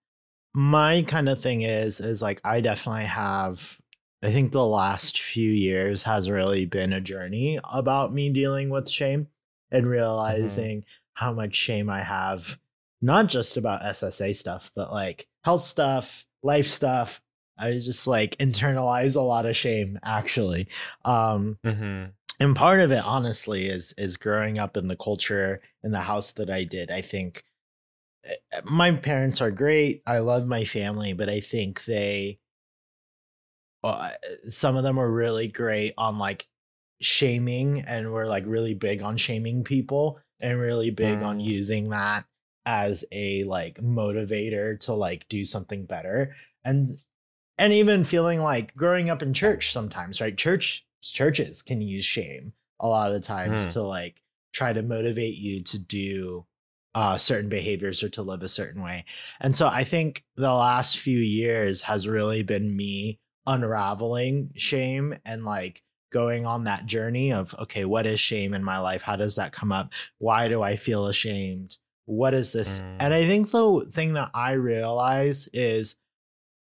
My 0.58 1.04
kind 1.04 1.30
of 1.30 1.40
thing 1.40 1.62
is 1.62 2.00
is 2.00 2.20
like 2.20 2.42
I 2.44 2.62
definitely 2.62 3.06
have 3.06 3.78
I 4.24 4.32
think 4.32 4.52
the 4.52 4.66
last 4.66 5.22
few 5.22 5.52
years 5.52 6.02
has 6.02 6.32
really 6.32 6.66
been 6.66 6.94
a 6.94 7.00
journey 7.00 7.60
about 7.64 8.12
me 8.12 8.32
dealing 8.32 8.72
with 8.72 8.90
shame 8.90 9.28
and 9.70 9.88
realizing 9.88 10.84
how 11.14 11.32
much 11.32 11.54
shame 11.54 11.92
I 11.92 12.02
have 12.02 12.58
not 13.04 13.28
just 13.28 13.56
about 13.56 13.84
SSA 13.84 14.36
stuff 14.36 14.72
but 14.74 14.92
like 14.92 15.28
health 15.44 15.62
stuff, 15.62 16.26
life 16.42 16.66
stuff. 16.66 17.22
I 17.56 17.74
just 17.74 18.08
like 18.08 18.36
internalize 18.38 19.16
a 19.16 19.22
lot 19.22 19.46
of 19.46 19.56
shame 19.56 20.00
actually. 20.04 20.70
Um 21.06 21.60
mm-hmm. 21.64 22.06
and 22.40 22.56
part 22.56 22.80
of 22.80 22.92
it 22.92 23.04
honestly 23.06 23.68
is 23.68 23.94
is 23.96 24.18
growing 24.18 24.58
up 24.58 24.76
in 24.76 24.88
the 24.88 24.98
culture 24.98 25.62
in 25.84 25.92
the 25.92 26.00
house 26.00 26.32
that 26.32 26.50
i 26.50 26.64
did 26.64 26.90
i 26.90 27.02
think 27.02 27.44
my 28.65 28.91
parents 28.91 29.41
are 29.41 29.51
great 29.51 30.01
i 30.05 30.19
love 30.19 30.48
my 30.48 30.63
family 30.65 31.13
but 31.13 31.29
i 31.29 31.39
think 31.39 31.86
they 31.86 32.39
uh, 33.84 34.12
some 34.48 34.75
of 34.75 34.84
them 34.84 35.00
are 35.00 35.10
really 35.10 35.48
great 35.48 35.93
on 35.98 36.17
like 36.17 36.48
shaming 37.00 37.81
and 37.81 38.12
we're 38.12 38.25
like 38.25 38.43
really 38.48 38.74
big 38.74 39.01
on 39.03 39.17
shaming 39.17 39.63
people 39.63 40.19
and 40.39 40.60
really 40.60 40.89
big 40.89 41.22
on 41.22 41.38
Mm. 41.39 41.46
using 41.46 41.89
that 41.91 42.25
as 42.65 43.05
a 43.12 43.43
like 43.46 43.79
motivator 43.81 44.79
to 44.81 44.93
like 44.93 45.27
do 45.29 45.46
something 45.46 45.86
better 45.86 46.36
and 46.65 47.00
and 47.60 47.72
even 47.72 48.03
feeling 48.03 48.41
like 48.41 48.75
growing 48.75 49.10
up 49.10 49.22
in 49.22 49.34
church 49.34 49.72
sometimes 49.72 50.19
right 50.19 50.38
church 50.38 50.86
churches 51.01 51.62
can 51.62 51.81
use 51.81 52.03
shame 52.05 52.53
a 52.79 52.88
lot 52.88 53.13
of 53.13 53.22
times 53.22 53.67
Mm. 53.67 53.74
to 53.74 53.84
like 53.84 54.22
try 54.53 54.74
to 54.74 54.81
motivate 54.81 55.36
you 55.38 55.63
to 55.63 55.77
do 55.77 56.47
uh, 56.98 57.16
certain 57.16 57.48
behaviors 57.48 58.01
or 58.01 58.10
to 58.10 58.24
live 58.24 58.42
a 58.42 58.50
certain 58.50 58.82
way. 58.82 59.06
And 59.39 59.56
so 59.56 59.68
I 59.68 59.84
think 59.84 60.24
the 60.36 60.51
last 60.51 60.98
few 60.98 61.20
years 61.20 61.84
has 61.84 62.08
really 62.08 62.42
been 62.42 62.75
me 62.75 63.20
unraveling 63.46 64.50
shame 64.56 65.16
and 65.24 65.46
like 65.46 65.84
going 66.12 66.48
on 66.48 66.63
that 66.63 66.88
journey 66.88 67.32
of 67.32 67.54
okay 67.60 67.86
what 67.86 68.08
is 68.08 68.20
shame 68.20 68.56
in 68.56 68.63
my 68.63 68.80
life? 68.80 69.04
How 69.04 69.16
does 69.16 69.36
that 69.36 69.51
come 69.51 69.72
up? 69.72 69.94
Why 70.18 70.48
do 70.48 70.63
i 70.63 70.75
feel 70.75 71.06
ashamed? 71.06 71.77
What 72.06 72.34
is 72.34 72.51
this? 72.51 72.80
Mm. 72.80 72.96
and 73.00 73.13
i 73.13 73.27
think 73.27 73.51
the 73.51 73.88
thing 73.92 74.13
that 74.13 74.32
i 74.34 74.54
realize 74.54 75.48
is 75.54 75.98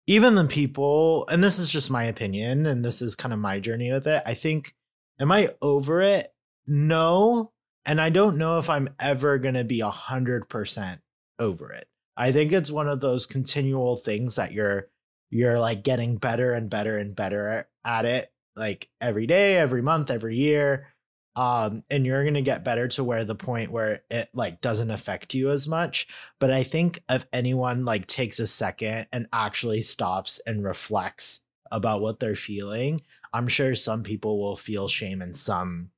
even 0.09 0.35
the 0.35 0.47
people 0.47 1.25
and 1.29 1.45
this 1.45 1.61
is 1.61 1.71
just 1.71 1.89
my 1.89 2.03
opinion 2.03 2.67
and 2.67 2.85
this 2.85 3.01
is 3.01 3.15
kind 3.15 3.33
of 3.33 3.39
my 3.39 3.61
journey 3.61 3.93
with 3.93 4.09
it 4.09 4.25
i 4.27 4.35
think 4.35 4.75
am 5.21 5.31
i 5.31 5.51
over 5.63 6.03
it? 6.03 6.33
No 6.67 7.53
and 7.87 8.01
i 8.01 8.11
don't 8.11 8.37
know 8.37 8.59
if 8.59 8.69
i'm 8.69 8.89
ever 9.01 9.39
going 9.39 9.55
to 9.55 9.65
be 9.65 9.81
a 9.81 9.91
hundred 9.91 10.49
percent 10.49 11.01
over 11.39 11.73
it 11.73 11.89
i 12.17 12.31
think 12.31 12.53
it's 12.53 12.71
one 12.71 12.89
of 12.89 13.01
those 13.01 13.25
continual 13.25 13.97
things 13.97 14.37
that 14.37 14.53
you're 14.53 14.89
you're 15.31 15.59
like 15.59 15.83
getting 15.83 16.17
better 16.17 16.53
and 16.53 16.71
better 16.71 16.99
and 16.99 17.17
better 17.17 17.67
at 17.85 18.05
it 18.05 18.31
like 18.57 18.89
every 19.01 19.27
day, 19.27 19.57
every 19.57 19.83
month, 19.83 20.11
every 20.11 20.37
year. 20.37 20.89
Um, 21.37 21.85
and 21.91 22.07
you're 22.07 22.25
gonna 22.25 22.41
get 22.41 22.65
better 22.65 22.89
to 22.89 23.05
where 23.05 23.25
the 23.25 23.35
point 23.35 23.71
where 23.71 24.03
it 24.11 24.31
like 24.33 24.63
doesn't 24.63 24.91
affect 24.91 25.35
you 25.35 25.51
as 25.51 25.69
much. 25.69 26.09
But 26.41 26.51
I 26.51 26.63
think 26.63 27.03
if 27.11 27.27
anyone 27.33 27.85
like 27.85 28.07
takes 28.07 28.39
a 28.39 28.47
second 28.47 29.07
and 29.13 29.29
actually 29.33 29.83
stops 29.83 30.41
and 30.47 30.65
reflects 30.65 31.41
about 31.71 32.01
what 32.01 32.21
they're 32.21 32.37
feeling, 32.37 32.99
I'm 33.35 33.49
sure 33.49 33.75
some 33.75 34.03
people 34.03 34.41
will 34.41 34.57
feel 34.57 34.89
shame 34.89 35.21
in 35.21 35.35
some 35.35 35.91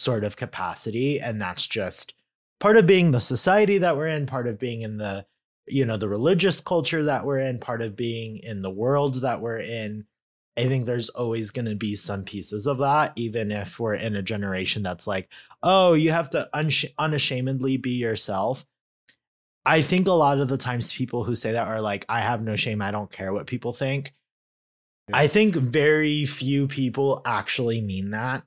sort 0.00 0.24
of 0.24 0.36
capacity. 0.36 1.20
And 1.20 1.40
that's 1.40 1.66
just 1.66 2.14
part 2.58 2.76
of 2.76 2.86
being 2.86 3.10
the 3.10 3.20
society 3.20 3.78
that 3.78 3.96
we're 3.96 4.06
in, 4.08 4.26
part 4.26 4.46
of 4.46 4.58
being 4.58 4.80
in 4.80 4.96
the 4.96 5.26
you 5.66 5.84
know 5.84 5.96
the 5.96 6.08
religious 6.08 6.60
culture 6.60 7.04
that 7.04 7.24
we're 7.24 7.38
in 7.38 7.58
part 7.58 7.82
of 7.82 7.96
being 7.96 8.38
in 8.38 8.62
the 8.62 8.70
world 8.70 9.20
that 9.20 9.40
we're 9.40 9.60
in 9.60 10.04
i 10.56 10.66
think 10.66 10.84
there's 10.84 11.08
always 11.10 11.50
going 11.50 11.66
to 11.66 11.76
be 11.76 11.94
some 11.94 12.24
pieces 12.24 12.66
of 12.66 12.78
that 12.78 13.12
even 13.14 13.52
if 13.52 13.78
we're 13.78 13.94
in 13.94 14.16
a 14.16 14.22
generation 14.22 14.82
that's 14.82 15.06
like 15.06 15.28
oh 15.62 15.92
you 15.92 16.10
have 16.10 16.28
to 16.30 16.48
unashamedly 16.98 17.76
be 17.76 17.92
yourself 17.92 18.66
i 19.64 19.80
think 19.80 20.08
a 20.08 20.12
lot 20.12 20.40
of 20.40 20.48
the 20.48 20.56
times 20.56 20.92
people 20.92 21.22
who 21.22 21.34
say 21.34 21.52
that 21.52 21.68
are 21.68 21.80
like 21.80 22.04
i 22.08 22.20
have 22.20 22.42
no 22.42 22.56
shame 22.56 22.82
i 22.82 22.90
don't 22.90 23.12
care 23.12 23.32
what 23.32 23.46
people 23.46 23.72
think 23.72 24.12
yeah. 25.08 25.18
i 25.18 25.28
think 25.28 25.54
very 25.54 26.26
few 26.26 26.66
people 26.66 27.22
actually 27.24 27.80
mean 27.80 28.10
that 28.10 28.42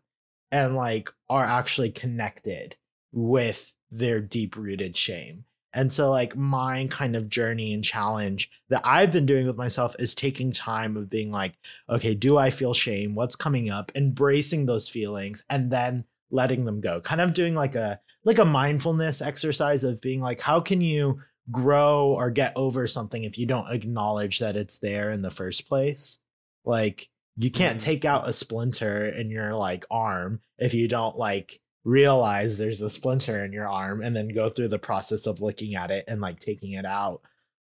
and 0.54 0.76
like 0.76 1.10
are 1.30 1.44
actually 1.44 1.92
connected 1.92 2.78
with 3.12 3.74
their 3.92 4.22
deep 4.22 4.56
rooted 4.56 4.96
shame 4.96 5.46
and 5.74 5.92
so, 5.92 6.12
like, 6.12 6.36
my 6.36 6.88
kind 6.92 7.16
of 7.16 7.30
journey 7.30 7.74
and 7.74 7.84
challenge 7.84 8.52
that 8.70 8.84
I've 8.86 9.12
been 9.12 9.26
doing 9.26 9.48
with 9.48 9.58
myself 9.58 9.96
is 9.98 10.14
taking 10.14 10.52
time 10.52 10.96
of 10.96 11.10
being 11.10 11.32
like, 11.32 11.56
okay, 11.90 12.14
do 12.14 12.38
I 12.38 12.52
feel 12.52 12.76
shame? 12.76 13.16
What's 13.16 13.36
coming 13.36 13.72
up? 13.72 13.92
Embracing 13.96 14.68
those 14.68 14.88
feelings 14.88 15.44
and 15.50 15.72
then 15.72 16.06
letting 16.30 16.66
them 16.66 16.80
go. 16.80 17.02
Kind 17.02 17.22
of 17.22 17.34
doing 17.34 17.56
like 17.56 17.74
a 17.76 17.96
like 18.24 18.38
a 18.38 18.46
mindfulness 18.46 19.22
exercise 19.22 19.84
of 19.84 20.00
being 20.00 20.22
like, 20.22 20.40
how 20.42 20.60
can 20.62 20.80
you 20.80 21.20
grow 21.52 22.08
or 22.08 22.30
get 22.30 22.54
over 22.56 22.88
something 22.88 23.24
if 23.24 23.38
you 23.38 23.46
don't 23.46 23.72
acknowledge 23.72 24.40
that 24.40 24.56
it's 24.56 24.78
there 24.78 25.10
in 25.10 25.24
the 25.24 25.32
first 25.32 25.68
place? 25.68 26.20
Like, 26.66 27.10
you 27.38 27.50
can't 27.50 27.80
mm. 27.80 27.84
take 27.84 28.06
out 28.06 28.30
a 28.30 28.34
splinter 28.34 29.08
in 29.08 29.30
your 29.30 29.54
like 29.54 29.86
arm 29.90 30.42
if 30.58 30.74
you 30.74 30.88
don't 30.88 31.18
like 31.18 31.60
realize 31.84 32.58
there's 32.58 32.82
a 32.82 32.90
splinter 32.90 33.44
in 33.44 33.52
your 33.52 33.68
arm 33.68 34.02
and 34.02 34.16
then 34.16 34.30
go 34.30 34.50
through 34.50 34.70
the 34.70 34.80
process 34.80 35.26
of 35.26 35.42
looking 35.42 35.76
at 35.76 35.92
it 35.92 36.06
and 36.08 36.22
like 36.22 36.40
taking 36.40 36.74
it 36.74 36.86
out 36.86 37.22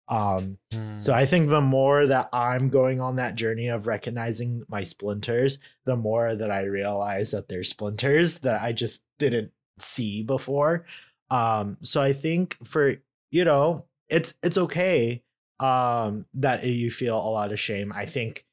um 0.08 0.58
mm. 0.72 1.00
so 1.00 1.12
i 1.12 1.24
think 1.24 1.48
the 1.48 1.60
more 1.60 2.06
that 2.06 2.28
i'm 2.32 2.68
going 2.68 3.00
on 3.00 3.16
that 3.16 3.36
journey 3.36 3.68
of 3.68 3.86
recognizing 3.86 4.62
my 4.68 4.82
splinters 4.82 5.58
the 5.86 5.96
more 5.96 6.34
that 6.34 6.50
i 6.50 6.62
realize 6.62 7.30
that 7.30 7.48
there's 7.48 7.70
splinters 7.70 8.40
that 8.40 8.60
i 8.60 8.72
just 8.72 9.02
didn't 9.18 9.52
see 9.78 10.22
before 10.22 10.84
um 11.30 11.78
so 11.82 12.02
i 12.02 12.12
think 12.12 12.56
for 12.64 12.96
you 13.30 13.44
know 13.44 13.86
it's 14.08 14.34
it's 14.42 14.58
okay 14.58 15.22
um 15.60 16.26
that 16.34 16.64
you 16.64 16.90
feel 16.90 17.16
a 17.16 17.30
lot 17.30 17.52
of 17.52 17.60
shame 17.60 17.92
i 17.94 18.04
think 18.04 18.44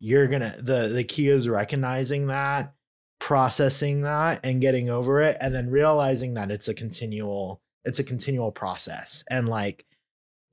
you're 0.00 0.26
gonna 0.26 0.54
the 0.58 0.88
the 0.88 1.04
key 1.04 1.28
is 1.28 1.48
recognizing 1.48 2.26
that 2.28 2.74
processing 3.18 4.02
that 4.02 4.40
and 4.44 4.60
getting 4.60 4.88
over 4.88 5.20
it 5.20 5.36
and 5.40 5.54
then 5.54 5.70
realizing 5.70 6.34
that 6.34 6.50
it's 6.50 6.68
a 6.68 6.74
continual 6.74 7.60
it's 7.84 7.98
a 7.98 8.04
continual 8.04 8.52
process 8.52 9.24
and 9.28 9.48
like 9.48 9.84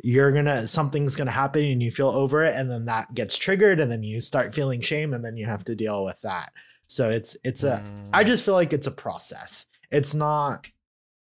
you're 0.03 0.31
gonna 0.31 0.67
something's 0.67 1.15
gonna 1.15 1.31
happen 1.31 1.63
and 1.63 1.81
you 1.81 1.91
feel 1.91 2.09
over 2.09 2.43
it 2.43 2.55
and 2.55 2.69
then 2.69 2.85
that 2.85 3.13
gets 3.13 3.37
triggered 3.37 3.79
and 3.79 3.91
then 3.91 4.03
you 4.03 4.19
start 4.19 4.53
feeling 4.53 4.81
shame 4.81 5.13
and 5.13 5.23
then 5.23 5.37
you 5.37 5.45
have 5.45 5.63
to 5.63 5.75
deal 5.75 6.03
with 6.03 6.19
that. 6.21 6.51
So 6.87 7.09
it's 7.09 7.37
it's 7.43 7.63
a 7.63 7.77
mm. 7.77 8.09
i 8.13 8.23
just 8.23 8.43
feel 8.43 8.53
like 8.53 8.73
it's 8.73 8.87
a 8.87 8.91
process. 8.91 9.65
It's 9.91 10.13
not 10.13 10.67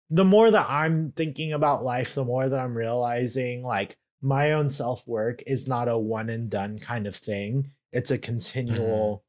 the 0.10 0.24
more 0.24 0.52
that 0.52 0.68
i'm 0.70 1.12
thinking 1.12 1.54
about 1.54 1.84
life 1.84 2.14
the 2.14 2.24
more 2.24 2.48
that 2.48 2.60
i'm 2.60 2.78
realizing 2.78 3.64
like 3.64 3.98
my 4.22 4.52
own 4.52 4.70
self-work 4.70 5.42
is 5.48 5.68
not 5.68 5.88
a 5.88 5.98
one 5.98 6.30
and 6.30 6.50
done 6.50 6.78
kind 6.78 7.08
of 7.08 7.16
thing 7.16 7.72
it's 7.94 8.12
a 8.12 8.18
continual 8.18 9.18
mm-hmm. 9.18 9.24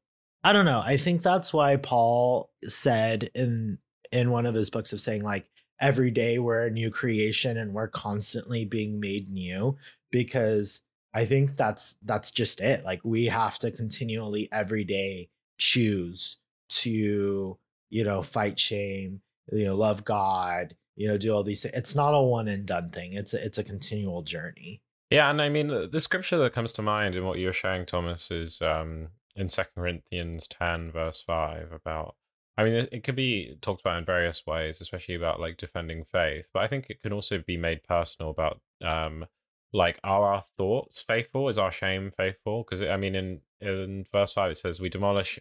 I 0.45 0.53
don't 0.53 0.65
know. 0.65 0.81
I 0.85 0.97
think 0.97 1.23
that's 1.23 1.51
why 1.51 1.75
Paul 1.77 2.51
said 2.63 3.31
in 3.33 3.79
in 4.11 4.29
one 4.29 4.45
of 4.45 4.53
his 4.53 4.69
books 4.69 4.93
of 4.93 5.01
saying 5.01 5.23
like 5.23 5.49
every 5.81 6.11
day 6.11 6.37
we're 6.37 6.67
a 6.67 6.71
new 6.71 6.91
creation 6.91 7.57
and 7.57 7.73
we're 7.73 7.87
constantly 7.87 8.63
being 8.63 8.99
made 8.99 9.29
new 9.29 9.75
because 10.11 10.81
I 11.15 11.25
think 11.25 11.57
that's 11.57 11.95
that's 12.03 12.29
just 12.29 12.61
it. 12.61 12.85
Like 12.85 13.01
we 13.03 13.25
have 13.25 13.57
to 13.59 13.71
continually 13.71 14.47
every 14.51 14.83
day 14.83 15.29
choose 15.57 16.37
to 16.69 17.57
you 17.89 18.03
know 18.03 18.21
fight 18.21 18.59
shame, 18.59 19.21
you 19.51 19.65
know 19.65 19.75
love 19.75 20.05
God, 20.05 20.75
you 20.95 21.07
know 21.07 21.17
do 21.17 21.33
all 21.33 21.43
these 21.43 21.63
things. 21.63 21.73
It's 21.75 21.95
not 21.95 22.13
a 22.13 22.21
one 22.21 22.47
and 22.47 22.67
done 22.67 22.91
thing. 22.91 23.13
It's 23.13 23.33
a, 23.33 23.43
it's 23.43 23.57
a 23.57 23.63
continual 23.63 24.21
journey. 24.21 24.83
Yeah, 25.09 25.29
and 25.29 25.41
I 25.41 25.49
mean 25.49 25.67
the, 25.67 25.99
scripture 25.99 26.37
that 26.39 26.53
comes 26.53 26.73
to 26.73 26.81
mind 26.81 27.15
in 27.15 27.25
what 27.25 27.37
you're 27.37 27.53
sharing, 27.53 27.85
Thomas, 27.85 28.31
is 28.31 28.61
um, 28.61 29.09
in 29.35 29.49
Second 29.49 29.73
Corinthians 29.75 30.47
10, 30.47 30.91
verse 30.91 31.21
5, 31.21 31.71
about 31.71 32.15
I 32.57 32.63
mean, 32.63 32.73
it, 32.73 32.89
it 32.91 33.03
could 33.03 33.15
be 33.15 33.57
talked 33.61 33.81
about 33.81 33.97
in 33.97 34.05
various 34.05 34.45
ways, 34.45 34.79
especially 34.79 35.15
about 35.15 35.39
like 35.39 35.57
defending 35.57 36.05
faith. 36.05 36.49
But 36.53 36.63
I 36.63 36.67
think 36.67 36.87
it 36.89 37.01
can 37.01 37.11
also 37.11 37.39
be 37.45 37.57
made 37.57 37.83
personal 37.83 38.31
about 38.31 38.61
um, 38.83 39.25
like 39.73 39.99
are 40.03 40.33
our 40.33 40.43
thoughts 40.57 41.01
faithful? 41.01 41.49
Is 41.49 41.59
our 41.59 41.71
shame 41.71 42.11
faithful? 42.15 42.63
Because 42.63 42.81
I 42.81 42.97
mean, 42.97 43.15
in 43.15 43.41
in 43.59 44.05
verse 44.11 44.33
five 44.33 44.51
it 44.51 44.57
says 44.57 44.79
we 44.79 44.89
demolish 44.89 45.39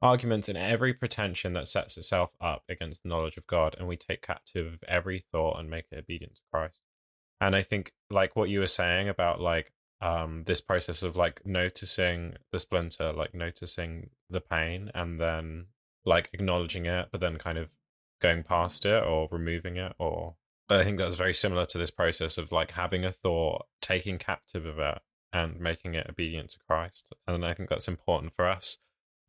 arguments 0.00 0.48
and 0.48 0.58
every 0.58 0.94
pretension 0.94 1.54
that 1.54 1.68
sets 1.68 1.96
itself 1.96 2.30
up 2.40 2.62
against 2.68 3.02
the 3.02 3.08
knowledge 3.08 3.36
of 3.36 3.46
God, 3.46 3.74
and 3.78 3.88
we 3.88 3.96
take 3.96 4.22
captive 4.22 4.78
every 4.86 5.24
thought 5.32 5.58
and 5.58 5.68
make 5.68 5.86
it 5.90 5.98
obedient 5.98 6.36
to 6.36 6.42
Christ. 6.52 6.84
And 7.40 7.54
I 7.54 7.62
think 7.62 7.92
like 8.10 8.36
what 8.36 8.48
you 8.48 8.60
were 8.60 8.66
saying 8.66 9.08
about 9.08 9.40
like 9.40 9.72
um, 10.00 10.44
this 10.46 10.60
process 10.60 11.02
of 11.02 11.16
like 11.16 11.44
noticing 11.46 12.34
the 12.52 12.60
splinter, 12.60 13.12
like 13.12 13.34
noticing 13.34 14.10
the 14.30 14.40
pain, 14.40 14.90
and 14.94 15.20
then 15.20 15.66
like 16.04 16.30
acknowledging 16.32 16.86
it, 16.86 17.08
but 17.10 17.20
then 17.20 17.38
kind 17.38 17.58
of 17.58 17.68
going 18.20 18.42
past 18.42 18.86
it 18.86 19.02
or 19.02 19.28
removing 19.30 19.76
it. 19.76 19.94
Or 19.98 20.36
I 20.68 20.84
think 20.84 20.98
that's 20.98 21.16
very 21.16 21.34
similar 21.34 21.66
to 21.66 21.78
this 21.78 21.90
process 21.90 22.38
of 22.38 22.52
like 22.52 22.72
having 22.72 23.04
a 23.04 23.12
thought, 23.12 23.66
taking 23.80 24.18
captive 24.18 24.66
of 24.66 24.78
it, 24.78 24.98
and 25.32 25.58
making 25.58 25.94
it 25.94 26.06
obedient 26.08 26.50
to 26.50 26.58
Christ. 26.68 27.06
And 27.26 27.44
I 27.44 27.54
think 27.54 27.68
that's 27.68 27.88
important 27.88 28.32
for 28.32 28.48
us 28.48 28.78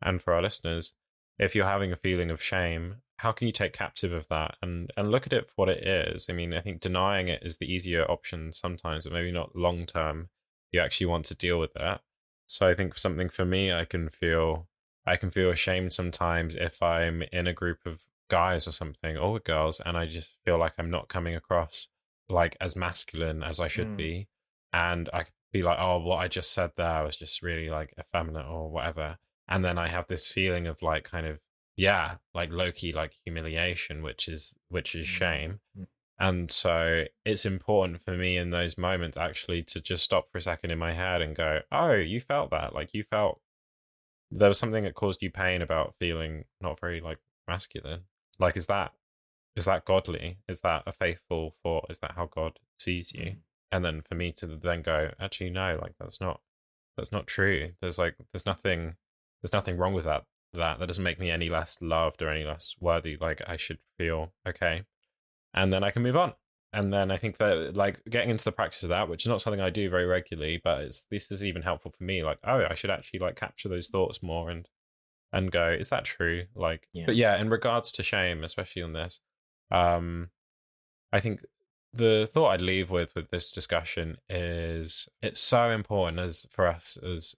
and 0.01 0.21
for 0.21 0.33
our 0.33 0.41
listeners. 0.41 0.93
If 1.37 1.55
you're 1.55 1.65
having 1.65 1.91
a 1.91 1.97
feeling 1.97 2.31
of 2.31 2.41
shame, 2.41 2.97
how 3.17 3.31
can 3.31 3.47
you 3.47 3.53
take 3.53 3.73
captive 3.73 4.11
of 4.11 4.27
that 4.27 4.55
and 4.61 4.91
and 4.97 5.11
look 5.11 5.25
at 5.25 5.33
it 5.33 5.47
for 5.47 5.53
what 5.55 5.69
it 5.69 5.85
is? 5.85 6.27
I 6.29 6.33
mean, 6.33 6.53
I 6.53 6.61
think 6.61 6.81
denying 6.81 7.27
it 7.27 7.43
is 7.43 7.57
the 7.57 7.71
easier 7.71 8.09
option 8.09 8.51
sometimes, 8.51 9.05
but 9.05 9.13
maybe 9.13 9.31
not 9.31 9.55
long 9.55 9.85
term 9.85 10.29
you 10.71 10.81
actually 10.81 11.07
want 11.07 11.25
to 11.25 11.35
deal 11.35 11.59
with 11.59 11.73
that. 11.73 12.01
So 12.47 12.67
I 12.67 12.75
think 12.75 12.95
something 12.95 13.29
for 13.29 13.45
me, 13.45 13.71
I 13.71 13.85
can 13.85 14.09
feel 14.09 14.67
I 15.05 15.17
can 15.17 15.29
feel 15.29 15.49
ashamed 15.49 15.93
sometimes 15.93 16.55
if 16.55 16.81
I'm 16.81 17.23
in 17.31 17.47
a 17.47 17.53
group 17.53 17.79
of 17.85 18.05
guys 18.29 18.67
or 18.67 18.71
something 18.71 19.17
or 19.17 19.33
with 19.33 19.43
girls, 19.43 19.79
and 19.85 19.97
I 19.97 20.05
just 20.07 20.31
feel 20.43 20.57
like 20.57 20.73
I'm 20.77 20.89
not 20.89 21.09
coming 21.09 21.35
across 21.35 21.87
like 22.27 22.57
as 22.59 22.75
masculine 22.75 23.43
as 23.43 23.59
I 23.59 23.67
should 23.67 23.89
mm. 23.89 23.97
be, 23.97 24.27
and 24.73 25.09
I 25.13 25.23
could 25.23 25.33
be 25.53 25.61
like, 25.61 25.77
oh, 25.79 25.99
what 25.99 26.17
I 26.17 26.27
just 26.27 26.51
said 26.51 26.71
there 26.75 27.03
was 27.03 27.17
just 27.17 27.41
really 27.41 27.69
like 27.69 27.93
effeminate 27.99 28.47
or 28.47 28.69
whatever, 28.69 29.17
and 29.47 29.63
then 29.63 29.77
I 29.77 29.87
have 29.87 30.07
this 30.07 30.31
feeling 30.31 30.67
of 30.67 30.81
like 30.81 31.03
kind 31.03 31.27
of 31.27 31.39
yeah, 31.77 32.15
like 32.33 32.51
Loki, 32.51 32.93
like 32.93 33.13
humiliation, 33.23 34.01
which 34.01 34.27
is 34.27 34.55
which 34.69 34.95
is 34.95 35.05
mm. 35.05 35.09
shame. 35.09 35.59
And 36.17 36.49
so 36.49 37.03
it's 37.25 37.45
important 37.45 38.01
for 38.01 38.11
me 38.11 38.37
in 38.37 38.49
those 38.49 38.77
moments 38.77 39.17
actually 39.17 39.63
to 39.63 39.81
just 39.81 40.03
stop 40.03 40.31
for 40.31 40.37
a 40.37 40.41
second 40.41 40.71
in 40.71 40.77
my 40.77 40.93
head 40.93 41.21
and 41.21 41.35
go, 41.35 41.59
oh, 41.73 41.91
you 41.91 42.21
felt 42.21 42.51
that. 42.51 42.73
Like 42.73 42.93
you 42.93 43.03
felt 43.03 43.41
there 44.31 44.47
was 44.47 44.57
something 44.57 44.85
that 44.85 44.95
caused 44.95 45.21
you 45.21 45.29
pain 45.29 45.61
about 45.61 45.95
feeling 45.95 46.45
not 46.61 46.79
very 46.79 47.01
like 47.01 47.19
masculine. 47.47 48.01
Like, 48.39 48.55
is 48.55 48.67
that 48.67 48.93
is 49.55 49.65
that 49.65 49.85
godly? 49.85 50.37
Is 50.47 50.61
that 50.61 50.83
a 50.85 50.91
faithful 50.91 51.55
thought? 51.63 51.87
Is 51.89 51.99
that 51.99 52.13
how 52.15 52.27
God 52.27 52.59
sees 52.79 53.11
you? 53.13 53.23
Mm. 53.23 53.37
And 53.71 53.85
then 53.85 54.01
for 54.01 54.15
me 54.15 54.31
to 54.33 54.47
then 54.47 54.81
go, 54.81 55.11
actually, 55.19 55.49
no, 55.49 55.77
like 55.81 55.93
that's 55.99 56.21
not 56.21 56.39
that's 56.95 57.11
not 57.11 57.27
true. 57.27 57.71
There's 57.81 57.99
like 57.99 58.15
there's 58.31 58.45
nothing 58.45 58.95
there's 59.41 59.53
nothing 59.53 59.77
wrong 59.77 59.93
with 59.93 60.05
that. 60.05 60.23
That 60.55 60.79
that 60.79 60.87
doesn't 60.87 61.03
make 61.03 61.19
me 61.19 61.29
any 61.31 61.49
less 61.49 61.77
loved 61.81 62.21
or 62.21 62.29
any 62.29 62.43
less 62.43 62.75
worthy. 62.79 63.17
Like 63.19 63.41
I 63.47 63.57
should 63.57 63.79
feel 63.97 64.33
okay, 64.47 64.83
and 65.53 65.71
then 65.71 65.83
I 65.83 65.91
can 65.91 66.03
move 66.03 66.17
on. 66.17 66.33
And 66.73 66.91
then 66.91 67.09
I 67.09 67.15
think 67.17 67.37
that 67.37 67.77
like 67.77 68.01
getting 68.09 68.29
into 68.29 68.43
the 68.43 68.51
practice 68.51 68.83
of 68.83 68.89
that, 68.89 69.07
which 69.07 69.23
is 69.23 69.29
not 69.29 69.41
something 69.41 69.61
I 69.61 69.69
do 69.69 69.89
very 69.89 70.05
regularly, 70.05 70.59
but 70.61 70.81
it's 70.81 71.05
this 71.09 71.31
is 71.31 71.43
even 71.43 71.61
helpful 71.61 71.91
for 71.91 72.03
me. 72.03 72.23
Like, 72.23 72.39
oh, 72.43 72.65
I 72.69 72.73
should 72.73 72.89
actually 72.89 73.19
like 73.19 73.37
capture 73.37 73.69
those 73.69 73.87
thoughts 73.87 74.21
more 74.21 74.49
and 74.49 74.67
and 75.31 75.51
go, 75.51 75.69
is 75.69 75.89
that 75.89 76.03
true? 76.05 76.43
Like, 76.55 76.87
Yeah. 76.93 77.05
but 77.05 77.15
yeah, 77.15 77.37
in 77.37 77.49
regards 77.49 77.91
to 77.93 78.03
shame, 78.03 78.43
especially 78.43 78.81
on 78.81 78.93
this, 78.93 79.19
um, 79.71 80.29
I 81.11 81.19
think 81.19 81.41
the 81.93 82.27
thought 82.31 82.49
I'd 82.49 82.61
leave 82.61 82.89
with 82.91 83.15
with 83.15 83.29
this 83.31 83.51
discussion 83.53 84.17
is 84.29 85.07
it's 85.21 85.41
so 85.41 85.71
important 85.71 86.19
as 86.19 86.45
for 86.51 86.67
us 86.67 86.97
as 86.97 87.35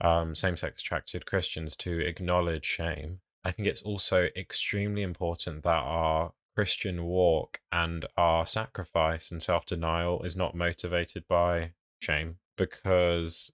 um, 0.00 0.34
same-sex 0.34 0.82
attracted 0.82 1.26
Christians 1.26 1.76
to 1.76 2.00
acknowledge 2.00 2.64
shame. 2.64 3.20
I 3.44 3.52
think 3.52 3.68
it's 3.68 3.82
also 3.82 4.28
extremely 4.36 5.02
important 5.02 5.62
that 5.62 5.70
our 5.70 6.32
Christian 6.54 7.04
walk 7.04 7.60
and 7.72 8.04
our 8.16 8.44
sacrifice 8.44 9.30
and 9.30 9.42
self-denial 9.42 10.22
is 10.22 10.36
not 10.36 10.54
motivated 10.54 11.24
by 11.28 11.72
shame 12.00 12.36
because 12.56 13.50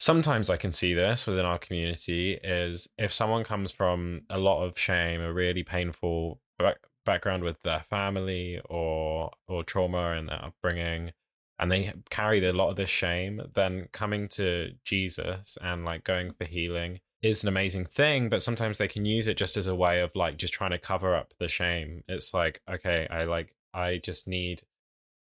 sometimes 0.00 0.50
I 0.50 0.56
can 0.56 0.72
see 0.72 0.94
this 0.94 1.26
within 1.26 1.44
our 1.44 1.58
community 1.58 2.38
is 2.42 2.88
if 2.98 3.12
someone 3.12 3.44
comes 3.44 3.70
from 3.70 4.22
a 4.28 4.38
lot 4.38 4.64
of 4.64 4.78
shame, 4.78 5.20
a 5.20 5.32
really 5.32 5.62
painful 5.62 6.40
back- 6.58 6.86
background 7.04 7.44
with 7.44 7.62
their 7.62 7.80
family 7.80 8.60
or 8.68 9.30
or 9.46 9.62
trauma 9.62 10.12
in 10.12 10.26
their 10.26 10.44
upbringing, 10.44 11.12
and 11.60 11.70
they 11.70 11.92
carry 12.08 12.44
a 12.44 12.52
lot 12.52 12.70
of 12.70 12.76
this 12.76 12.90
shame, 12.90 13.42
then 13.54 13.88
coming 13.92 14.28
to 14.30 14.72
Jesus 14.84 15.56
and 15.62 15.84
like 15.84 16.02
going 16.02 16.32
for 16.32 16.44
healing 16.44 17.00
is 17.22 17.42
an 17.42 17.48
amazing 17.48 17.84
thing, 17.84 18.28
but 18.30 18.42
sometimes 18.42 18.78
they 18.78 18.88
can 18.88 19.04
use 19.04 19.28
it 19.28 19.36
just 19.36 19.56
as 19.56 19.66
a 19.66 19.74
way 19.74 20.00
of 20.00 20.16
like 20.16 20.38
just 20.38 20.54
trying 20.54 20.70
to 20.70 20.78
cover 20.78 21.14
up 21.14 21.34
the 21.38 21.48
shame. 21.48 22.02
It's 22.08 22.32
like, 22.32 22.62
okay, 22.68 23.06
I 23.10 23.24
like 23.24 23.54
I 23.74 23.98
just 24.02 24.26
need 24.26 24.62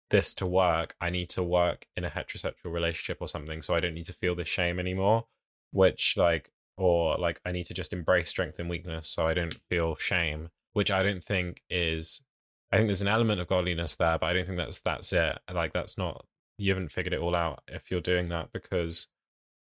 this 0.09 0.33
to 0.35 0.45
work, 0.45 0.95
I 1.01 1.09
need 1.09 1.29
to 1.31 1.43
work 1.43 1.85
in 1.95 2.03
a 2.05 2.09
heterosexual 2.09 2.71
relationship 2.71 3.17
or 3.19 3.27
something, 3.27 3.61
so 3.61 3.75
I 3.75 3.79
don't 3.79 3.93
need 3.93 4.07
to 4.07 4.13
feel 4.13 4.35
this 4.35 4.47
shame 4.47 4.79
anymore. 4.79 5.25
Which, 5.71 6.15
like, 6.17 6.51
or 6.77 7.17
like, 7.17 7.39
I 7.45 7.51
need 7.51 7.65
to 7.65 7.73
just 7.73 7.93
embrace 7.93 8.29
strength 8.29 8.57
and 8.59 8.69
weakness 8.69 9.07
so 9.07 9.27
I 9.27 9.33
don't 9.35 9.53
feel 9.69 9.95
shame, 9.97 10.49
which 10.73 10.89
I 10.89 11.03
don't 11.03 11.23
think 11.23 11.61
is. 11.69 12.23
I 12.71 12.77
think 12.77 12.87
there's 12.87 13.01
an 13.01 13.07
element 13.07 13.41
of 13.41 13.47
godliness 13.47 13.95
there, 13.95 14.17
but 14.17 14.27
I 14.27 14.33
don't 14.33 14.45
think 14.45 14.57
that's 14.57 14.79
that's 14.81 15.13
it. 15.13 15.37
Like, 15.53 15.73
that's 15.73 15.97
not. 15.97 16.25
You 16.59 16.71
haven't 16.71 16.91
figured 16.91 17.13
it 17.13 17.19
all 17.21 17.35
out 17.35 17.63
if 17.67 17.89
you're 17.89 18.01
doing 18.01 18.29
that 18.29 18.51
because 18.51 19.07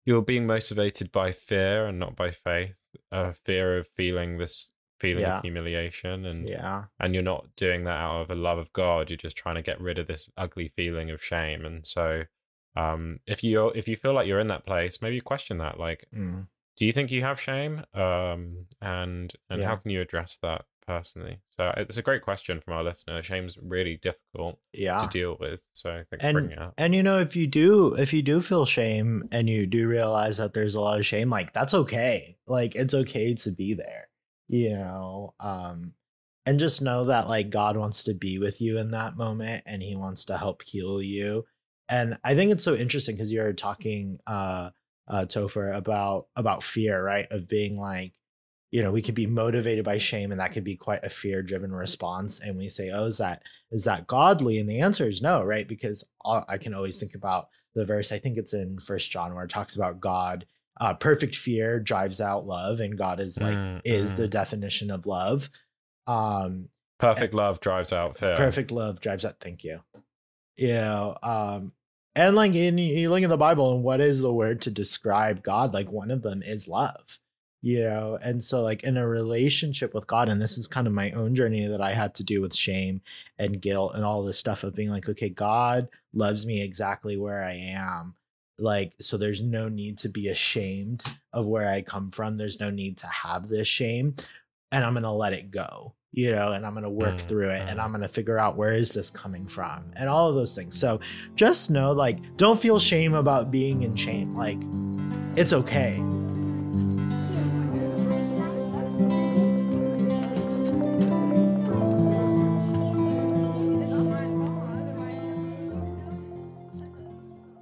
you're 0.05 0.21
being 0.21 0.45
motivated 0.48 1.12
by 1.12 1.31
fear 1.31 1.86
and 1.88 2.00
not 2.00 2.15
by 2.15 2.31
faith. 2.31 2.75
Uh, 3.12 3.31
fear 3.31 3.77
of 3.77 3.88
feeling 3.88 4.38
this 4.38 4.71
feeling 5.00 5.21
Yeah. 5.24 5.38
of 5.38 5.41
humiliation 5.43 6.25
and 6.25 6.48
Yeah. 6.48 6.86
and 7.00 7.13
you're 7.15 7.24
not 7.24 7.55
doing 7.55 7.86
that 7.86 7.98
out 7.98 8.21
of 8.21 8.29
a 8.29 8.36
love 8.36 8.57
of 8.60 8.71
God. 8.74 9.10
You're 9.10 9.17
just 9.17 9.38
trying 9.38 9.55
to 9.55 9.62
get 9.63 9.81
rid 9.81 9.98
of 9.98 10.07
this 10.07 10.29
ugly 10.38 10.67
feeling 10.67 11.10
of 11.10 11.24
shame. 11.24 11.65
And 11.65 11.88
so, 11.88 12.25
um, 12.75 13.19
if 13.25 13.43
you 13.43 13.69
if 13.69 13.88
you 13.88 13.95
feel 13.98 14.13
like 14.13 14.27
you're 14.27 14.39
in 14.39 14.48
that 14.48 14.65
place, 14.65 15.01
maybe 15.01 15.19
question 15.21 15.57
that. 15.60 15.79
Like, 15.79 16.07
Mm. 16.13 16.48
do 16.77 16.86
you 16.86 16.91
think 16.93 17.12
you 17.12 17.21
have 17.21 17.39
shame? 17.39 17.83
Um, 17.93 18.67
and 18.82 19.34
and 19.49 19.63
how 19.63 19.75
can 19.77 19.89
you 19.91 20.01
address 20.01 20.38
that 20.39 20.65
personally? 20.86 21.39
So 21.58 21.74
it's 21.78 21.98
a 21.98 22.02
great 22.02 22.22
question 22.22 22.62
from 22.62 22.74
our 22.74 22.84
listener. 22.84 23.22
Shame's 23.22 23.58
really 23.62 23.98
difficult 24.02 24.60
Yeah. 24.74 25.00
to 25.06 25.08
deal 25.08 25.38
with. 25.39 25.60
So 25.74 25.91
I 25.91 26.04
think 26.10 26.22
And- 26.24 26.34
bringing 26.34 26.52
it 26.52 26.60
up. 26.60 26.74
And 26.78 26.94
you 26.96 27.04
know, 27.04 27.20
if 27.20 27.36
you 27.36 27.48
do, 27.48 27.94
if 27.96 28.13
you 28.13 28.22
do 28.22 28.41
feel 28.41 28.65
shame 28.65 29.28
and 29.32 29.50
you 29.50 29.65
do 29.67 29.88
realize 29.88 30.38
that 30.38 30.54
there's 30.54 30.76
a 30.76 30.82
lot 30.82 31.00
of 31.00 31.06
shame, 31.06 31.30
like 31.30 31.54
that's 31.54 31.74
okay. 31.74 32.38
Like 32.48 32.76
it's 32.76 32.94
okay 32.94 33.34
to 33.36 33.52
be 33.52 33.74
there, 33.74 34.10
you 34.48 34.72
know. 34.72 35.34
Um, 35.39 35.94
and 36.46 36.60
just 36.60 36.82
know 36.82 37.06
that 37.06 37.28
like 37.28 37.50
God 37.52 37.78
wants 37.78 38.04
to 38.06 38.13
be 38.15 38.39
with 38.39 38.60
you 38.62 38.80
in 38.80 38.91
that 38.91 39.15
moment 39.15 39.63
and 39.67 39.84
he 39.84 39.96
wants 39.96 40.26
to 40.26 40.38
help 40.38 40.63
heal 40.63 41.02
you. 41.02 41.46
And 41.88 42.17
I 42.24 42.36
think 42.36 42.52
it's 42.52 42.63
so 42.63 42.74
interesting 42.74 43.15
because 43.15 43.32
you're 43.32 43.54
talking 43.54 44.20
uh 44.26 44.72
uh 45.08 45.26
Topher 45.26 45.76
about 45.76 46.28
about 46.36 46.63
fear, 46.63 47.04
right? 47.04 47.28
Of 47.32 47.48
being 47.48 47.78
like, 47.78 48.13
you 48.71 48.81
know, 48.81 48.91
we 48.91 49.01
could 49.01 49.15
be 49.15 49.27
motivated 49.27 49.84
by 49.84 49.97
shame 49.97 50.31
and 50.31 50.39
that 50.39 50.53
could 50.53 50.63
be 50.63 50.77
quite 50.77 51.03
a 51.03 51.10
fear 51.10 51.43
driven 51.43 51.73
response. 51.73 52.39
And 52.39 52.57
we 52.57 52.69
say, 52.69 52.89
oh, 52.89 53.05
is 53.05 53.17
that 53.17 53.43
is 53.69 53.84
that 53.84 54.07
godly? 54.07 54.57
And 54.60 54.69
the 54.69 54.79
answer 54.79 55.07
is 55.07 55.21
no, 55.21 55.43
right? 55.43 55.67
Because 55.67 56.03
I 56.25 56.57
can 56.57 56.73
always 56.73 56.97
think 56.97 57.13
about 57.13 57.49
the 57.75 57.86
verse. 57.86 58.12
I 58.12 58.19
think 58.19 58.38
it's 58.38 58.53
in 58.53 58.79
First 58.79 59.12
John 59.12 59.36
where 59.36 59.43
it 59.45 59.49
talks 59.51 59.75
about 59.75 59.99
God. 59.99 60.45
Uh, 60.79 60.93
perfect 60.93 61.36
fear 61.36 61.79
drives 61.79 62.19
out 62.21 62.47
love, 62.47 62.79
and 62.79 62.97
God 62.97 63.19
is 63.19 63.39
like 63.39 63.53
Mm, 63.53 63.81
is 63.84 64.13
mm. 64.13 64.15
the 64.15 64.27
definition 64.27 64.89
of 64.89 65.05
love. 65.05 65.49
Um, 66.07 66.69
Perfect 66.97 67.34
love 67.34 67.60
drives 67.60 67.91
out 67.91 68.17
fear. 68.17 68.36
perfect 68.36 68.71
love 68.71 68.99
drives 69.01 69.25
out. 69.25 69.36
Thank 69.41 69.63
you. 69.63 69.81
Yeah. 70.55 71.13
Um, 71.23 71.73
and 72.15 72.36
like 72.36 72.55
in 72.55 72.77
you 72.77 73.10
look 73.10 73.21
in 73.21 73.29
the 73.29 73.38
Bible, 73.38 73.73
and 73.75 73.84
what 73.84 73.99
is 74.01 74.21
the 74.21 74.34
word 74.34 74.62
to 74.62 74.71
describe 74.71 75.43
God? 75.43 75.73
Like 75.73 75.91
one 75.91 76.12
of 76.12 76.21
them 76.21 76.41
is 76.41 76.67
love. 76.67 77.19
You 77.63 77.84
know, 77.84 78.17
and 78.24 78.41
so 78.41 78.62
like 78.62 78.84
in 78.84 78.97
a 78.97 79.08
relationship 79.08 79.93
with 79.93 80.08
God, 80.08 80.30
and 80.30 80.41
this 80.41 80.58
is 80.58 80.67
kind 80.67 80.88
of 80.88 80.93
my 80.93 81.12
own 81.12 81.36
journey 81.36 81.67
that 81.67 81.82
I 81.82 81.93
had 81.93 82.15
to 82.15 82.24
do 82.24 82.41
with 82.41 82.56
shame 82.56 83.02
and 83.38 83.62
guilt 83.62 83.93
and 83.93 84.04
all 84.04 84.24
this 84.24 84.39
stuff 84.39 84.63
of 84.63 84.74
being 84.74 84.89
like, 84.89 85.08
okay, 85.08 85.30
God 85.30 85.88
loves 86.12 86.43
me 86.45 86.63
exactly 86.63 87.17
where 87.17 87.43
I 87.43 87.54
am. 87.54 88.15
Like, 88.58 88.93
so 89.00 89.15
there's 89.15 89.43
no 89.43 89.69
need 89.69 90.00
to 90.00 90.10
be 90.10 90.28
ashamed 90.28 91.04
of 91.34 91.45
where 91.45 91.67
I 91.67 91.84
come 91.84 92.10
from. 92.10 92.38
There's 92.38 92.60
no 92.60 92.71
need 92.71 92.97
to 92.97 93.08
have 93.08 93.47
this 93.47 93.67
shame. 93.67 94.15
And 94.71 94.84
I'm 94.84 94.93
going 94.93 95.04
to 95.04 95.12
let 95.12 95.34
it 95.34 95.52
go, 95.52 95.93
you 96.12 96.32
know, 96.32 96.52
and 96.54 96.65
I'm 96.65 96.74
going 96.74 96.84
to 96.84 96.89
work 96.89 97.17
Mm, 97.17 97.28
through 97.28 97.50
it 97.50 97.69
and 97.69 97.78
mm. 97.78 97.84
I'm 97.84 97.89
going 97.91 98.02
to 98.02 98.08
figure 98.08 98.38
out 98.38 98.58
where 98.58 98.74
is 98.74 98.91
this 98.91 99.10
coming 99.10 99.45
from 99.47 99.91
and 99.95 100.10
all 100.10 100.30
of 100.30 100.36
those 100.36 100.56
things. 100.56 100.80
So 100.80 101.00
just 101.36 101.69
know, 101.69 101.91
like, 101.91 102.38
don't 102.38 102.60
feel 102.60 102.80
shame 102.80 103.13
about 103.13 103.52
being 103.52 103.84
in 103.84 103.95
shame. 103.95 104.36
Like, 104.36 104.60
it's 105.36 105.54
okay. 105.54 106.02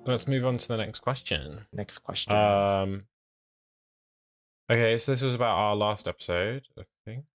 Let's 0.10 0.28
move 0.28 0.44
on 0.44 0.58
to 0.58 0.68
the 0.68 0.78
next 0.78 1.00
question. 1.02 1.66
Next 1.72 2.00
question. 2.00 2.34
Um. 2.34 3.04
Okay, 4.72 4.98
so 4.98 5.12
this 5.12 5.22
was 5.22 5.36
about 5.36 5.56
our 5.56 5.76
last 5.76 6.08
episode, 6.08 6.64
I 6.78 6.84
think. 7.06 7.26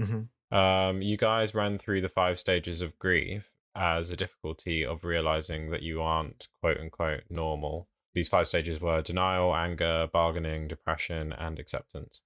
Mhm. 0.00 0.28
Um, 0.56 1.02
you 1.02 1.16
guys 1.16 1.54
ran 1.54 1.76
through 1.78 2.00
the 2.02 2.08
five 2.08 2.38
stages 2.38 2.82
of 2.82 2.98
grief 2.98 3.50
as 3.74 4.10
a 4.10 4.16
difficulty 4.16 4.84
of 4.84 5.04
realizing 5.04 5.70
that 5.70 5.82
you 5.82 6.02
aren't 6.02 6.48
quote 6.60 6.78
unquote 6.78 7.24
normal. 7.30 7.88
These 8.14 8.28
five 8.28 8.46
stages 8.48 8.80
were 8.80 9.02
denial, 9.02 9.54
anger, 9.54 10.08
bargaining, 10.12 10.68
depression, 10.68 11.32
and 11.32 11.58
acceptance. 11.58 12.22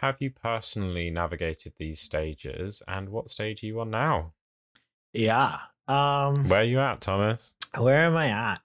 Have 0.00 0.16
you 0.20 0.30
personally 0.30 1.10
navigated 1.10 1.74
these 1.78 2.00
stages, 2.00 2.82
and 2.88 3.08
what 3.10 3.30
stage 3.30 3.62
are 3.62 3.66
you 3.66 3.80
on 3.80 3.90
now? 3.90 4.34
Yeah. 5.12 5.58
Um, 5.86 6.48
Where 6.48 6.60
are 6.60 6.64
you 6.64 6.80
at, 6.80 7.00
Thomas? 7.00 7.54
where 7.76 8.04
am 8.06 8.16
I 8.16 8.28
at? 8.28 8.60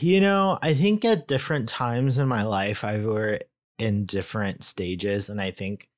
You 0.00 0.20
know, 0.20 0.58
I 0.62 0.74
think 0.74 1.04
at 1.04 1.26
different 1.28 1.68
times 1.68 2.18
in 2.18 2.28
my 2.28 2.42
life, 2.44 2.84
I 2.84 2.98
were 3.00 3.40
in 3.78 4.06
different 4.06 4.64
stages. 4.64 5.28
And 5.28 5.40
I 5.40 5.50
think 5.50 5.88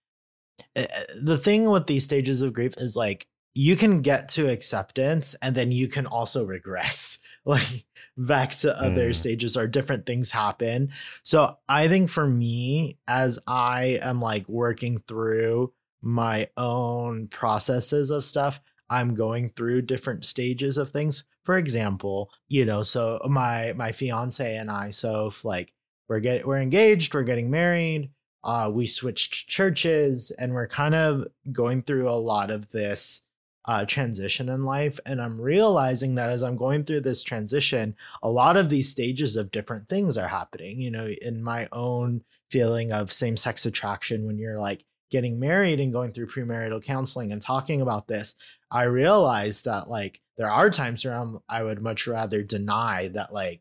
uh, 0.77 0.87
the 1.21 1.39
thing 1.39 1.69
with 1.71 1.87
these 1.87 2.05
stages 2.05 2.43
of 2.43 2.53
grief 2.53 2.75
is 2.79 2.97
like 2.97 3.27
you 3.55 3.77
can 3.77 4.01
get 4.01 4.29
to 4.31 4.49
acceptance 4.49 5.35
and 5.43 5.55
then 5.57 5.73
you 5.73 5.89
can 5.89 6.07
also 6.07 6.45
regress 6.45 7.19
like 7.45 7.85
back 8.17 8.55
to 8.57 8.79
other 8.81 9.11
Mm. 9.11 9.17
stages 9.17 9.57
or 9.57 9.67
different 9.67 10.07
things 10.07 10.31
happen. 10.31 10.91
So 11.23 11.57
I 11.69 11.89
think 11.89 12.11
for 12.11 12.27
me, 12.27 12.99
as 13.09 13.39
I 13.47 13.99
am 14.03 14.21
like 14.21 14.49
working 14.49 15.03
through 15.09 15.73
my 16.03 16.49
own 16.57 17.29
processes 17.29 18.11
of 18.11 18.25
stuff, 18.25 18.61
I'm 18.91 19.15
going 19.15 19.51
through 19.51 19.83
different 19.83 20.25
stages 20.25 20.77
of 20.77 20.91
things. 20.91 21.25
For 21.45 21.57
example, 21.57 22.31
you 22.49 22.65
know, 22.65 22.83
so 22.83 23.21
my 23.29 23.73
my 23.75 23.93
fiance 23.93 24.57
and 24.57 24.71
I, 24.71 24.91
so 24.91 25.33
like 25.45 25.73
we're 26.09 26.21
get 26.21 26.47
we're 26.47 26.59
engaged, 26.59 27.15
we're 27.15 27.23
getting 27.23 27.51
married, 27.51 28.11
uh, 28.45 28.71
we 28.73 28.87
switched 28.87 29.49
churches, 29.49 30.31
and 30.33 30.53
we're 30.53 30.69
kind 30.69 30.95
of 30.95 31.27
going 31.53 31.83
through 31.83 32.11
a 32.11 32.19
lot 32.19 32.51
of 32.51 32.71
this 32.71 33.23
uh, 33.67 33.85
transition 33.85 34.49
in 34.49 34.65
life. 34.65 34.99
And 35.07 35.21
I'm 35.21 35.41
realizing 35.41 36.17
that 36.17 36.31
as 36.31 36.43
I'm 36.43 36.57
going 36.57 36.85
through 36.85 37.03
this 37.03 37.23
transition, 37.23 37.95
a 38.23 38.29
lot 38.29 38.57
of 38.57 38.69
these 38.71 38.91
stages 38.91 39.37
of 39.37 39.53
different 39.53 39.89
things 39.89 40.19
are 40.19 40.29
happening. 40.29 40.81
You 40.81 40.91
know, 40.91 41.07
in 41.07 41.43
my 41.43 41.69
own 41.73 42.23
feeling 42.51 42.93
of 42.93 43.13
same 43.13 43.37
sex 43.37 43.65
attraction, 43.67 44.27
when 44.27 44.39
you're 44.39 44.59
like 44.59 44.85
getting 45.11 45.39
married 45.39 45.81
and 45.81 45.93
going 45.93 46.13
through 46.13 46.29
premarital 46.29 46.83
counseling 46.83 47.33
and 47.33 47.43
talking 47.43 47.81
about 47.81 48.07
this, 48.07 48.35
I 48.71 48.85
realized 48.85 49.65
that 49.65 49.89
like 49.89 50.21
there 50.37 50.51
are 50.51 50.71
times 50.71 51.05
where 51.05 51.15
I'm, 51.15 51.41
I 51.49 51.63
would 51.63 51.83
much 51.83 52.07
rather 52.07 52.43
deny 52.43 53.09
that 53.09 53.33
like 53.33 53.61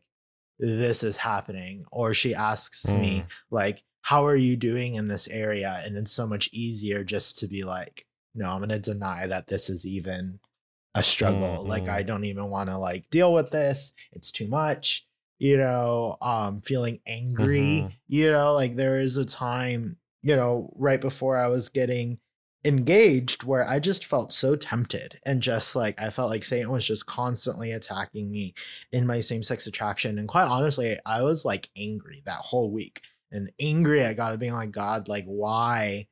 this 0.58 1.02
is 1.02 1.16
happening. 1.16 1.84
Or 1.90 2.14
she 2.14 2.34
asks 2.34 2.86
mm. 2.86 3.00
me 3.00 3.24
like, 3.50 3.82
how 4.02 4.26
are 4.26 4.36
you 4.36 4.56
doing 4.56 4.94
in 4.94 5.08
this 5.08 5.28
area? 5.28 5.82
And 5.84 5.96
it's 5.96 6.12
so 6.12 6.26
much 6.26 6.48
easier 6.52 7.04
just 7.04 7.38
to 7.40 7.46
be 7.46 7.64
like, 7.64 8.06
no, 8.34 8.48
I'm 8.48 8.58
going 8.58 8.70
to 8.70 8.78
deny 8.78 9.26
that 9.26 9.48
this 9.48 9.68
is 9.68 9.84
even 9.84 10.38
a 10.94 11.02
struggle. 11.02 11.58
Mm-hmm. 11.58 11.68
Like 11.68 11.88
I 11.88 12.02
don't 12.02 12.24
even 12.24 12.50
want 12.50 12.68
to 12.70 12.78
like 12.78 13.10
deal 13.10 13.32
with 13.32 13.50
this. 13.50 13.92
It's 14.12 14.32
too 14.32 14.48
much. 14.48 15.06
You 15.38 15.56
know, 15.56 16.18
um 16.20 16.60
feeling 16.60 17.00
angry, 17.06 17.60
mm-hmm. 17.60 17.88
you 18.08 18.30
know, 18.30 18.52
like 18.52 18.76
there 18.76 19.00
is 19.00 19.16
a 19.16 19.24
time, 19.24 19.96
you 20.22 20.36
know, 20.36 20.72
right 20.76 21.00
before 21.00 21.36
I 21.36 21.48
was 21.48 21.68
getting 21.68 22.18
engaged 22.64 23.42
where 23.42 23.66
I 23.66 23.78
just 23.78 24.04
felt 24.04 24.32
so 24.32 24.54
tempted 24.54 25.18
and 25.24 25.40
just 25.40 25.74
like 25.74 26.00
I 26.00 26.10
felt 26.10 26.30
like 26.30 26.44
Satan 26.44 26.70
was 26.70 26.86
just 26.86 27.06
constantly 27.06 27.72
attacking 27.72 28.30
me 28.30 28.54
in 28.92 29.06
my 29.06 29.20
same 29.20 29.42
sex 29.42 29.66
attraction. 29.66 30.18
And 30.18 30.28
quite 30.28 30.44
honestly, 30.44 30.98
I 31.06 31.22
was 31.22 31.44
like 31.44 31.70
angry 31.74 32.22
that 32.26 32.40
whole 32.40 32.70
week 32.70 33.00
and 33.32 33.50
angry 33.58 34.02
at 34.02 34.16
God, 34.16 34.38
being 34.38 34.52
like, 34.52 34.72
God, 34.72 35.08
like, 35.08 35.24
why? 35.24 36.08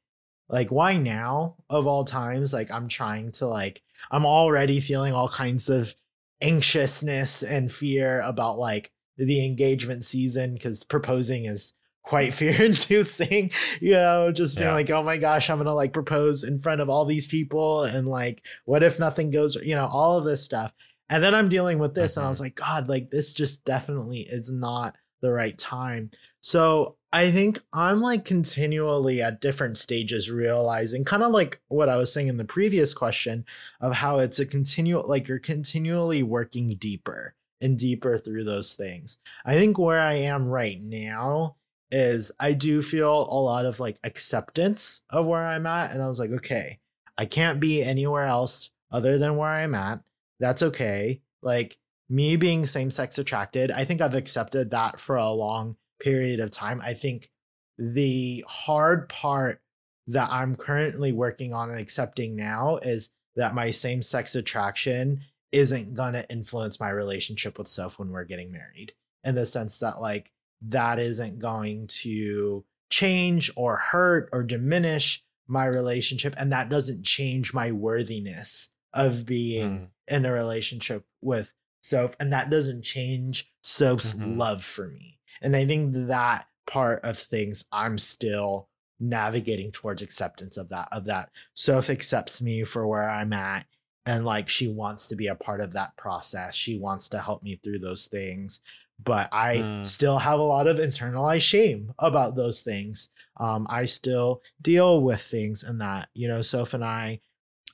Like, 0.48 0.70
why 0.70 0.96
now 0.96 1.56
of 1.68 1.86
all 1.86 2.04
times? 2.04 2.52
Like, 2.52 2.70
I'm 2.70 2.88
trying 2.88 3.32
to 3.32 3.46
like 3.46 3.82
I'm 4.10 4.24
already 4.24 4.80
feeling 4.80 5.12
all 5.12 5.28
kinds 5.28 5.68
of 5.68 5.94
anxiousness 6.40 7.42
and 7.42 7.70
fear 7.70 8.20
about 8.22 8.58
like 8.58 8.92
the 9.16 9.44
engagement 9.44 10.04
season 10.04 10.54
because 10.54 10.84
proposing 10.84 11.44
is 11.44 11.72
quite 12.08 12.32
fear 12.34 12.62
inducing, 12.62 13.50
you 13.80 13.92
know, 13.92 14.32
just 14.32 14.56
being 14.56 14.68
yeah. 14.68 14.74
like, 14.74 14.90
oh 14.90 15.02
my 15.02 15.18
gosh, 15.18 15.50
I'm 15.50 15.58
gonna 15.58 15.74
like 15.74 15.92
propose 15.92 16.42
in 16.42 16.58
front 16.58 16.80
of 16.80 16.88
all 16.88 17.04
these 17.04 17.26
people 17.26 17.84
and 17.84 18.08
like, 18.08 18.42
what 18.64 18.82
if 18.82 18.98
nothing 18.98 19.30
goes, 19.30 19.56
you 19.56 19.74
know, 19.74 19.86
all 19.86 20.18
of 20.18 20.24
this 20.24 20.42
stuff. 20.42 20.72
And 21.10 21.22
then 21.22 21.34
I'm 21.34 21.48
dealing 21.48 21.78
with 21.78 21.94
this, 21.94 22.16
and 22.16 22.22
I 22.22 22.24
mm-hmm. 22.24 22.30
was 22.30 22.40
like, 22.40 22.54
God, 22.54 22.88
like 22.88 23.10
this 23.10 23.32
just 23.32 23.64
definitely 23.64 24.20
is 24.20 24.50
not 24.50 24.96
the 25.20 25.30
right 25.30 25.56
time. 25.56 26.10
So 26.40 26.96
I 27.12 27.30
think 27.30 27.60
I'm 27.72 28.00
like 28.00 28.24
continually 28.24 29.22
at 29.22 29.40
different 29.40 29.78
stages 29.78 30.30
realizing 30.30 31.04
kind 31.04 31.22
of 31.22 31.32
like 31.32 31.60
what 31.68 31.88
I 31.88 31.96
was 31.96 32.12
saying 32.12 32.28
in 32.28 32.36
the 32.36 32.44
previous 32.44 32.92
question 32.92 33.46
of 33.80 33.94
how 33.94 34.18
it's 34.18 34.38
a 34.38 34.46
continual 34.46 35.08
like 35.08 35.28
you're 35.28 35.38
continually 35.38 36.22
working 36.22 36.76
deeper 36.76 37.34
and 37.60 37.78
deeper 37.78 38.18
through 38.18 38.44
those 38.44 38.74
things. 38.74 39.16
I 39.44 39.54
think 39.54 39.78
where 39.78 40.00
I 40.00 40.14
am 40.14 40.46
right 40.46 40.80
now 40.80 41.56
is 41.90 42.32
I 42.38 42.52
do 42.52 42.82
feel 42.82 43.12
a 43.12 43.40
lot 43.40 43.66
of 43.66 43.80
like 43.80 43.98
acceptance 44.04 45.02
of 45.10 45.26
where 45.26 45.46
I'm 45.46 45.66
at 45.66 45.92
and 45.92 46.02
I 46.02 46.08
was 46.08 46.18
like 46.18 46.30
okay, 46.30 46.78
I 47.16 47.24
can't 47.26 47.60
be 47.60 47.82
anywhere 47.82 48.24
else 48.24 48.70
other 48.90 49.18
than 49.18 49.36
where 49.36 49.50
I'm 49.50 49.74
at. 49.74 50.00
That's 50.40 50.62
okay. 50.62 51.20
Like 51.42 51.78
me 52.08 52.36
being 52.36 52.66
same 52.66 52.90
sex 52.90 53.18
attracted, 53.18 53.70
I 53.70 53.84
think 53.84 54.00
I've 54.00 54.14
accepted 54.14 54.70
that 54.70 54.98
for 55.00 55.16
a 55.16 55.30
long 55.30 55.76
period 56.00 56.40
of 56.40 56.50
time. 56.50 56.80
I 56.82 56.94
think 56.94 57.30
the 57.78 58.44
hard 58.48 59.08
part 59.08 59.60
that 60.06 60.30
I'm 60.30 60.56
currently 60.56 61.12
working 61.12 61.52
on 61.52 61.70
and 61.70 61.78
accepting 61.78 62.34
now 62.34 62.78
is 62.78 63.10
that 63.36 63.54
my 63.54 63.70
same 63.70 64.02
sex 64.02 64.34
attraction 64.34 65.20
isn't 65.52 65.94
going 65.94 66.14
to 66.14 66.28
influence 66.30 66.80
my 66.80 66.90
relationship 66.90 67.58
with 67.58 67.68
Soph 67.68 67.98
when 67.98 68.10
we're 68.10 68.24
getting 68.24 68.50
married 68.50 68.92
in 69.24 69.34
the 69.34 69.46
sense 69.46 69.78
that 69.78 70.00
like 70.00 70.30
that 70.62 70.98
isn't 70.98 71.38
going 71.38 71.86
to 71.86 72.64
change 72.90 73.50
or 73.56 73.76
hurt 73.76 74.28
or 74.32 74.42
diminish 74.42 75.22
my 75.46 75.64
relationship 75.64 76.34
and 76.36 76.52
that 76.52 76.68
doesn't 76.68 77.04
change 77.04 77.54
my 77.54 77.72
worthiness 77.72 78.70
of 78.92 79.24
being 79.24 79.70
mm. 79.70 79.88
in 80.06 80.26
a 80.26 80.32
relationship 80.32 81.04
with 81.20 81.52
Soph 81.80 82.16
and 82.18 82.32
that 82.32 82.50
doesn't 82.50 82.82
change 82.82 83.50
Soph's 83.62 84.12
mm-hmm. 84.12 84.38
love 84.38 84.64
for 84.64 84.88
me 84.88 85.18
and 85.40 85.54
I 85.56 85.64
think 85.66 85.92
that 86.08 86.46
part 86.66 87.04
of 87.04 87.18
things 87.18 87.64
I'm 87.72 87.98
still 87.98 88.68
navigating 89.00 89.70
towards 89.70 90.02
acceptance 90.02 90.56
of 90.56 90.68
that 90.70 90.88
of 90.92 91.04
that. 91.06 91.30
Soph 91.54 91.90
accepts 91.90 92.42
me 92.42 92.64
for 92.64 92.86
where 92.86 93.08
I'm 93.08 93.32
at 93.32 93.66
and 94.04 94.24
like 94.24 94.48
she 94.48 94.68
wants 94.68 95.06
to 95.08 95.16
be 95.16 95.26
a 95.26 95.34
part 95.34 95.60
of 95.60 95.72
that 95.74 95.96
process. 95.96 96.54
She 96.54 96.78
wants 96.78 97.08
to 97.10 97.20
help 97.20 97.42
me 97.42 97.60
through 97.62 97.80
those 97.80 98.06
things. 98.06 98.60
But 99.02 99.28
I 99.32 99.56
mm. 99.56 99.86
still 99.86 100.18
have 100.18 100.40
a 100.40 100.42
lot 100.44 100.66
of 100.66 100.78
internalized 100.78 101.42
shame 101.42 101.92
about 101.98 102.34
those 102.34 102.62
things. 102.62 103.08
Um, 103.36 103.66
I 103.70 103.84
still 103.84 104.42
deal 104.60 105.00
with 105.00 105.22
things 105.22 105.62
and 105.62 105.80
that, 105.80 106.08
you 106.14 106.26
know, 106.26 106.42
Soph 106.42 106.74
and 106.74 106.84
I 106.84 107.20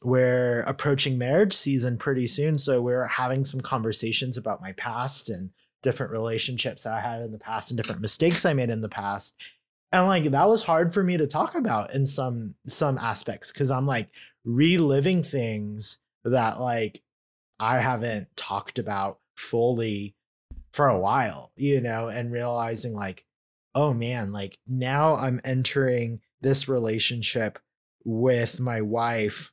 we're 0.05 0.61
approaching 0.63 1.17
marriage 1.17 1.55
season 1.55 1.97
pretty 1.97 2.27
soon. 2.27 2.59
So 2.59 2.83
we're 2.83 3.07
having 3.07 3.45
some 3.45 3.63
conversations 3.63 4.37
about 4.37 4.61
my 4.61 4.73
past 4.73 5.31
and 5.31 5.49
different 5.83 6.13
relationships 6.13 6.83
that 6.83 6.93
I 6.93 7.01
had 7.01 7.23
in 7.23 7.33
the 7.33 7.39
past 7.39 7.71
and 7.71 7.79
different 7.79 8.03
mistakes 8.03 8.45
I 8.45 8.53
made 8.53 8.69
in 8.69 8.83
the 8.83 8.89
past. 8.89 9.35
And 9.93 10.07
like 10.07 10.25
that 10.25 10.49
was 10.49 10.63
hard 10.63 10.93
for 10.93 11.03
me 11.03 11.17
to 11.17 11.27
talk 11.27 11.55
about 11.55 11.95
in 11.95 12.05
some 12.05 12.55
some 12.67 12.99
aspects 12.99 13.51
cuz 13.51 13.71
I'm 13.71 13.87
like 13.87 14.11
reliving 14.45 15.23
things 15.23 15.99
that 16.25 16.61
like 16.61 17.03
I 17.59 17.79
haven't 17.79 18.29
talked 18.37 18.79
about 18.79 19.21
fully 19.37 20.17
for 20.75 20.89
a 20.89 20.99
while, 20.99 21.53
you 21.55 21.81
know, 21.81 22.09
and 22.09 22.33
realizing 22.33 22.95
like 22.95 23.25
oh 23.75 23.93
man, 23.93 24.33
like 24.33 24.59
now 24.67 25.17
I'm 25.17 25.41
entering 25.45 26.21
this 26.41 26.69
relationship 26.69 27.59
with 28.05 28.61
my 28.61 28.81
wife 28.81 29.53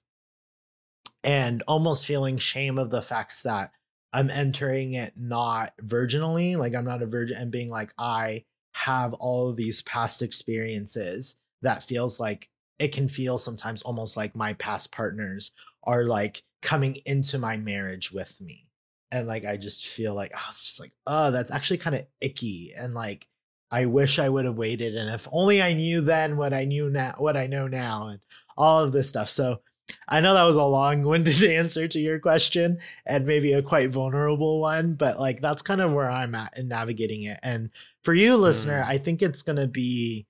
and 1.24 1.64
almost 1.68 2.06
feeling 2.06 2.38
shame 2.38 2.78
of 2.78 2.90
the 2.90 3.02
facts 3.02 3.42
that 3.44 3.72
I'm 4.14 4.30
entering 4.30 4.94
it 4.94 5.14
not 5.16 5.74
virginally, 5.82 6.58
like 6.58 6.76
I'm 6.76 6.86
not 6.86 7.02
a 7.02 7.06
virgin 7.06 7.38
and 7.38 7.52
being 7.52 7.70
like, 7.70 7.94
I 7.98 8.44
have 8.74 9.14
all 9.14 9.50
of 9.50 9.56
these 9.56 9.82
past 9.84 10.22
experiences 10.22 11.36
that 11.62 11.84
feels 11.84 12.20
like 12.20 12.50
it 12.80 12.94
can 12.94 13.08
feel 13.08 13.38
sometimes 13.38 13.82
almost 13.84 14.18
like 14.18 14.36
my 14.36 14.54
past 14.54 14.92
partners 14.92 15.52
are 15.84 16.06
like 16.06 16.44
coming 16.62 16.98
into 17.06 17.38
my 17.38 17.58
marriage 17.58 18.12
with 18.12 18.40
me. 18.42 18.68
And 19.12 19.28
like 19.28 19.46
I 19.46 19.58
just 19.58 19.88
feel 19.88 20.14
like 20.14 20.32
oh, 20.34 20.46
it's 20.50 20.64
just 20.64 20.80
like, 20.80 20.94
oh, 21.08 21.32
that's 21.32 21.52
actually 21.52 21.78
kind 21.78 21.96
of 21.96 22.06
icky. 22.22 22.74
And 22.76 22.94
like 22.94 23.28
I 23.72 23.86
wish 23.86 24.20
I 24.20 24.30
would 24.30 24.46
have 24.46 24.58
waited. 24.58 24.96
And 24.96 25.10
if 25.10 25.28
only 25.32 25.62
I 25.62 25.74
knew 25.74 26.02
then 26.02 26.38
what 26.38 26.54
I 26.54 26.66
knew 26.66 26.90
now, 26.90 27.16
what 27.18 27.38
I 27.38 27.48
know 27.48 27.68
now, 27.68 28.08
and 28.08 28.20
all 28.58 28.84
of 28.84 28.92
this 28.92 29.10
stuff. 29.10 29.30
So 29.30 29.62
I 30.08 30.20
know 30.20 30.34
that 30.34 30.44
was 30.44 30.58
a 30.58 30.64
long-winded 30.64 31.44
answer 31.50 31.88
to 31.88 32.00
your 32.00 32.20
question 32.20 32.80
and 33.06 33.26
maybe 33.26 33.54
a 33.54 33.62
quite 33.62 33.90
vulnerable 33.90 34.60
one, 34.60 34.96
but 34.96 35.20
like 35.20 35.42
that's 35.42 35.62
kind 35.62 35.82
of 35.82 35.92
where 35.92 36.10
I'm 36.10 36.36
at 36.36 36.58
in 36.58 36.68
navigating 36.68 37.24
it. 37.24 37.40
And 37.42 37.70
for 38.04 38.14
you, 38.14 38.36
listener, 38.36 38.82
mm. 38.82 38.88
I 38.88 38.98
think 38.98 39.22
it's 39.22 39.42
going 39.42 39.58
to 39.58 39.68
be 39.68 40.28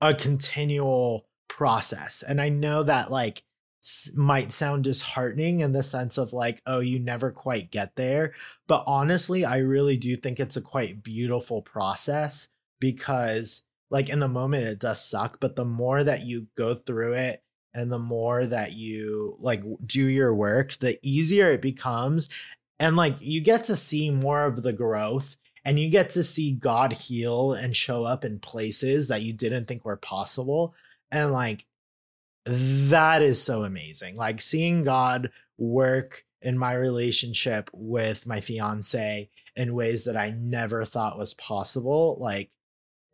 a 0.00 0.14
continual 0.14 1.26
process. 1.48 2.22
And 2.22 2.40
I 2.40 2.48
know 2.48 2.84
that 2.84 3.10
like 3.10 3.42
might 4.14 4.52
sound 4.52 4.84
disheartening 4.84 5.60
in 5.60 5.72
the 5.72 5.82
sense 5.82 6.18
of 6.18 6.32
like, 6.32 6.60
oh, 6.66 6.80
you 6.80 6.98
never 6.98 7.30
quite 7.30 7.70
get 7.70 7.96
there. 7.96 8.34
But 8.66 8.84
honestly, 8.86 9.44
I 9.44 9.58
really 9.58 9.96
do 9.96 10.16
think 10.16 10.40
it's 10.40 10.56
a 10.56 10.62
quite 10.62 11.02
beautiful 11.02 11.62
process 11.62 12.48
because 12.80 13.62
like 13.90 14.08
in 14.08 14.20
the 14.20 14.28
moment 14.28 14.64
it 14.64 14.78
does 14.78 15.02
suck, 15.02 15.38
but 15.40 15.56
the 15.56 15.64
more 15.64 16.02
that 16.04 16.24
you 16.24 16.48
go 16.56 16.74
through 16.74 17.14
it 17.14 17.42
and 17.74 17.92
the 17.92 17.98
more 17.98 18.46
that 18.46 18.72
you 18.72 19.36
like 19.40 19.62
do 19.86 20.04
your 20.04 20.34
work 20.34 20.72
the 20.78 20.98
easier 21.02 21.50
it 21.50 21.62
becomes 21.62 22.28
and 22.78 22.96
like 22.96 23.16
you 23.20 23.40
get 23.40 23.64
to 23.64 23.76
see 23.76 24.10
more 24.10 24.44
of 24.44 24.62
the 24.62 24.72
growth 24.72 25.36
and 25.64 25.78
you 25.78 25.88
get 25.88 26.10
to 26.10 26.24
see 26.24 26.52
god 26.52 26.92
heal 26.92 27.52
and 27.52 27.76
show 27.76 28.04
up 28.04 28.24
in 28.24 28.38
places 28.38 29.08
that 29.08 29.22
you 29.22 29.32
didn't 29.32 29.66
think 29.66 29.84
were 29.84 29.96
possible 29.96 30.74
and 31.10 31.32
like 31.32 31.66
that 32.50 33.22
is 33.22 33.42
so 33.42 33.64
amazing 33.64 34.16
like 34.16 34.40
seeing 34.40 34.82
god 34.84 35.30
work 35.56 36.24
in 36.40 36.56
my 36.56 36.72
relationship 36.72 37.68
with 37.72 38.26
my 38.26 38.40
fiance 38.40 39.28
in 39.56 39.74
ways 39.74 40.04
that 40.04 40.16
i 40.16 40.30
never 40.30 40.84
thought 40.84 41.18
was 41.18 41.34
possible 41.34 42.16
like 42.20 42.50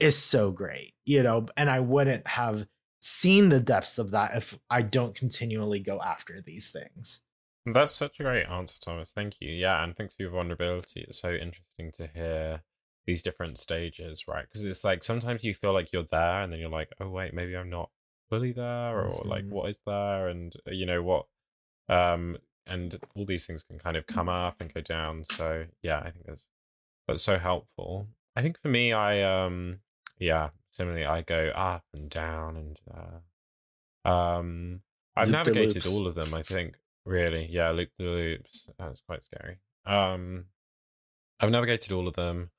is 0.01 0.19
so 0.19 0.51
great 0.51 0.93
you 1.05 1.23
know 1.23 1.47
and 1.57 1.71
i 1.71 1.81
wouldn't 1.81 2.27
have 2.27 2.67
seen 3.05 3.51
the 3.51 3.61
depths 3.61 3.99
of 3.99 4.13
that 4.13 4.35
if 4.35 4.59
I 4.71 4.81
don't 4.81 5.15
continually 5.15 5.79
go 5.79 6.01
after 6.01 6.41
these 6.41 6.71
things. 6.71 7.21
That's 7.67 7.93
such 7.93 8.19
a 8.19 8.23
great 8.23 8.47
answer, 8.47 8.81
Thomas. 8.81 9.13
Thank 9.13 9.35
you. 9.41 9.51
Yeah, 9.51 9.85
and 9.85 9.95
thanks 9.95 10.15
for 10.15 10.23
your 10.23 10.33
vulnerability. 10.33 11.05
It's 11.07 11.21
so 11.21 11.33
interesting 11.33 11.93
to 11.99 12.07
hear 12.15 12.63
these 13.07 13.23
different 13.23 13.59
stages, 13.59 14.25
right? 14.27 14.47
Because 14.49 14.65
it's 14.65 14.85
like 14.85 15.05
sometimes 15.05 15.45
you 15.45 15.53
feel 15.55 15.75
like 15.75 15.93
you're 15.93 16.07
there, 16.11 16.43
and 16.43 16.51
then 16.51 16.61
you're 16.61 16.71
like, 16.71 16.89
oh 16.99 17.11
wait, 17.11 17.35
maybe 17.35 17.55
I'm 17.55 17.69
not 17.69 17.91
fully 18.31 18.53
there, 18.53 19.01
or 19.01 19.09
mm-hmm. 19.09 19.29
like 19.29 19.45
what 19.49 19.71
is 19.71 19.79
there, 19.87 20.29
and 20.29 20.55
uh, 20.67 20.73
you 20.73 20.87
know 20.87 21.03
what, 21.03 21.27
um, 21.89 22.39
and 22.67 22.99
all 23.15 23.25
these 23.25 23.47
things 23.47 23.63
can 23.63 23.79
kind 23.79 23.97
of 23.97 24.07
come 24.07 24.29
up 24.29 24.61
and 24.61 24.73
go 24.73 24.81
down. 24.81 25.25
So 25.25 25.65
yeah, 25.83 25.99
I 25.99 26.11
think 26.11 26.27
that's 26.27 26.47
that's 27.07 27.23
so 27.23 27.39
helpful. 27.39 28.09
I 28.37 28.43
think 28.43 28.61
for 28.61 28.69
me, 28.69 28.93
I 28.93 29.23
um, 29.23 29.81
yeah, 30.19 30.51
similarly, 30.71 31.05
I 31.05 31.23
go 31.23 31.49
up 31.55 31.85
and 31.93 32.09
down, 32.11 32.57
and 32.57 32.81
uh, 32.93 33.21
Um, 34.05 34.83
I've 35.17 35.29
Loop 35.29 35.47
navigated 35.47 35.87
all 35.87 36.07
of 36.07 36.15
them. 36.15 36.35
I 36.35 36.43
think 36.43 36.77
really, 37.07 37.47
yeah. 37.51 37.71
Loop 37.71 37.91
the 37.99 38.05
loops. 38.05 38.69
That's 38.79 39.01
quite 39.01 39.23
scary. 39.23 39.59
Um, 39.87 40.47
I've 41.41 41.51
navigated 41.51 41.93
all 41.93 42.09
of 42.09 42.15
them. 42.15 42.51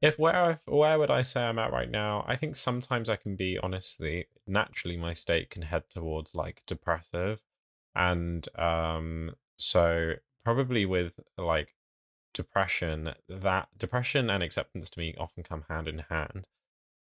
If 0.00 0.18
where 0.18 0.36
I, 0.36 0.58
where 0.70 0.98
would 0.98 1.10
I 1.10 1.22
say 1.22 1.42
I'm 1.42 1.58
at 1.58 1.72
right 1.72 1.90
now? 1.90 2.24
I 2.28 2.36
think 2.36 2.54
sometimes 2.54 3.10
I 3.10 3.16
can 3.16 3.34
be 3.34 3.58
honestly 3.58 4.26
naturally 4.46 4.96
my 4.96 5.12
state 5.12 5.50
can 5.50 5.62
head 5.62 5.84
towards 5.90 6.34
like 6.34 6.62
depressive, 6.66 7.42
and 7.96 8.46
um, 8.56 9.34
so 9.56 10.14
probably 10.44 10.86
with 10.86 11.18
like 11.36 11.74
depression, 12.32 13.12
that 13.28 13.68
depression 13.76 14.30
and 14.30 14.42
acceptance 14.42 14.88
to 14.90 15.00
me 15.00 15.14
often 15.18 15.42
come 15.42 15.64
hand 15.68 15.88
in 15.88 15.98
hand 16.10 16.46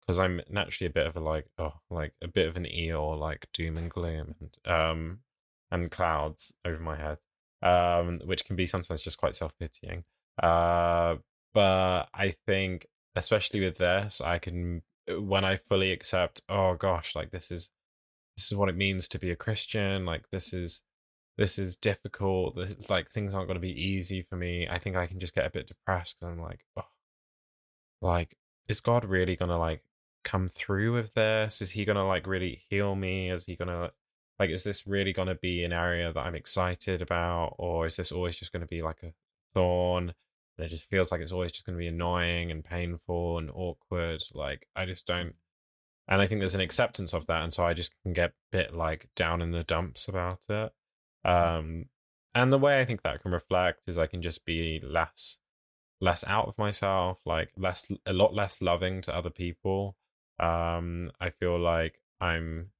because 0.02 0.20
I'm 0.20 0.42
naturally 0.50 0.88
a 0.88 0.94
bit 0.94 1.06
of 1.06 1.16
a 1.16 1.20
like 1.20 1.48
oh 1.60 1.74
like 1.90 2.14
a 2.22 2.28
bit 2.28 2.48
of 2.48 2.58
an 2.58 2.66
Eeyore 2.66 3.20
like 3.20 3.48
doom 3.54 3.78
and 3.78 3.90
gloom 3.92 4.36
and 4.40 4.58
um 4.74 5.20
and 5.70 5.92
clouds 5.92 6.54
over 6.66 6.80
my 6.80 6.96
head 6.96 7.18
um 7.62 8.22
which 8.26 8.46
can 8.46 8.56
be 8.56 8.66
sometimes 8.66 9.02
just 9.02 9.18
quite 9.18 9.36
self 9.36 9.58
pitying 9.60 10.06
uh 10.42 11.16
but 11.54 12.10
I 12.14 12.34
think 12.46 12.88
especially 13.16 13.62
with 13.62 13.78
this 13.78 14.22
I 14.22 14.40
can 14.40 14.84
when 15.08 15.46
I 15.46 15.56
fully 15.56 15.92
accept 15.92 16.42
oh 16.50 16.76
gosh 16.76 17.16
like 17.16 17.32
this 17.32 17.52
is 17.52 17.70
this 18.36 18.52
is 18.52 18.58
what 18.58 18.70
it 18.70 18.78
means 18.78 19.08
to 19.10 19.20
be 19.20 19.32
a 19.32 19.36
Christian 19.36 20.06
like 20.06 20.30
this 20.32 20.54
is 20.54 20.82
this 21.38 21.58
is 21.58 21.76
difficult 21.76 22.56
this 22.56 22.72
is 22.72 22.90
like 22.90 23.10
things 23.10 23.34
aren't 23.34 23.48
going 23.48 23.56
to 23.56 23.62
be 23.62 23.82
easy 23.82 24.22
for 24.22 24.36
me 24.36 24.68
I 24.70 24.80
think 24.80 24.96
I 24.96 25.08
can 25.08 25.20
just 25.20 25.36
get 25.36 25.46
a 25.46 25.52
bit 25.52 25.68
depressed 25.68 26.20
because 26.20 26.34
I'm 26.34 26.42
like 26.42 26.66
oh 26.78 26.88
like 28.02 28.38
is 28.70 28.82
God 28.82 29.06
really 29.06 29.36
gonna 29.36 29.58
like 29.58 29.84
come 30.24 30.50
through 30.50 30.94
with 30.94 31.14
this? 31.14 31.62
Is 31.62 31.72
he 31.72 31.86
gonna 31.86 32.06
like 32.06 32.28
really 32.28 32.64
heal 32.70 32.96
me? 32.96 33.32
Is 33.32 33.46
he 33.46 33.56
gonna 33.56 33.92
like 34.40 34.50
is 34.50 34.64
this 34.64 34.86
really 34.86 35.14
gonna 35.14 35.36
be 35.36 35.64
an 35.64 35.74
area 35.74 36.12
that 36.12 36.20
I'm 36.20 36.36
excited 36.36 37.02
about? 37.02 37.56
Or 37.58 37.86
is 37.86 37.96
this 37.96 38.12
always 38.12 38.36
just 38.36 38.52
gonna 38.52 38.68
be 38.68 38.82
like 38.82 39.04
a 39.04 39.14
thorn? 39.54 40.14
And 40.58 40.65
it 40.65 40.70
just 40.70 40.89
feels 40.89 41.12
like 41.12 41.22
it's 41.22 41.32
always 41.32 41.52
just 41.52 41.65
gonna 41.65 41.78
be 41.78 41.88
annoying 41.88 42.52
and 42.52 42.63
painful 42.63 43.38
and 43.38 43.50
awkward. 43.54 44.24
Like 44.34 44.67
I 44.76 44.86
just 44.86 45.06
don't 45.06 45.36
and 46.10 46.22
I 46.22 46.28
think 46.28 46.39
there's 46.39 46.56
an 46.56 46.62
acceptance 46.62 47.13
of 47.13 47.28
that, 47.28 47.43
and 47.43 47.54
so 47.54 47.65
I 47.65 47.74
just 47.74 47.93
can 48.02 48.13
get 48.13 48.30
a 48.30 48.34
bit 48.52 48.74
like 48.74 49.10
down 49.15 49.41
in 49.41 49.52
the 49.52 49.63
dumps 49.63 50.08
about 50.08 50.39
it. 50.50 50.72
Um 51.26 51.86
and 52.36 52.54
the 52.54 52.60
way 52.60 52.80
I 52.80 52.86
think 52.86 53.02
that 53.02 53.22
can 53.22 53.32
reflect 53.32 53.89
is 53.89 53.98
I 53.98 54.08
can 54.08 54.22
just 54.22 54.46
be 54.46 54.80
less 54.84 55.39
less 56.00 56.24
out 56.28 56.48
of 56.48 56.58
myself, 56.58 57.20
like 57.26 57.52
less 57.58 57.91
a 58.06 58.13
lot 58.13 58.34
less 58.34 58.62
loving 58.62 59.02
to 59.02 59.15
other 59.15 59.30
people. 59.30 59.96
Um, 60.39 61.12
I 61.20 61.32
feel 61.32 61.60
like 61.60 62.00
I'm 62.22 62.72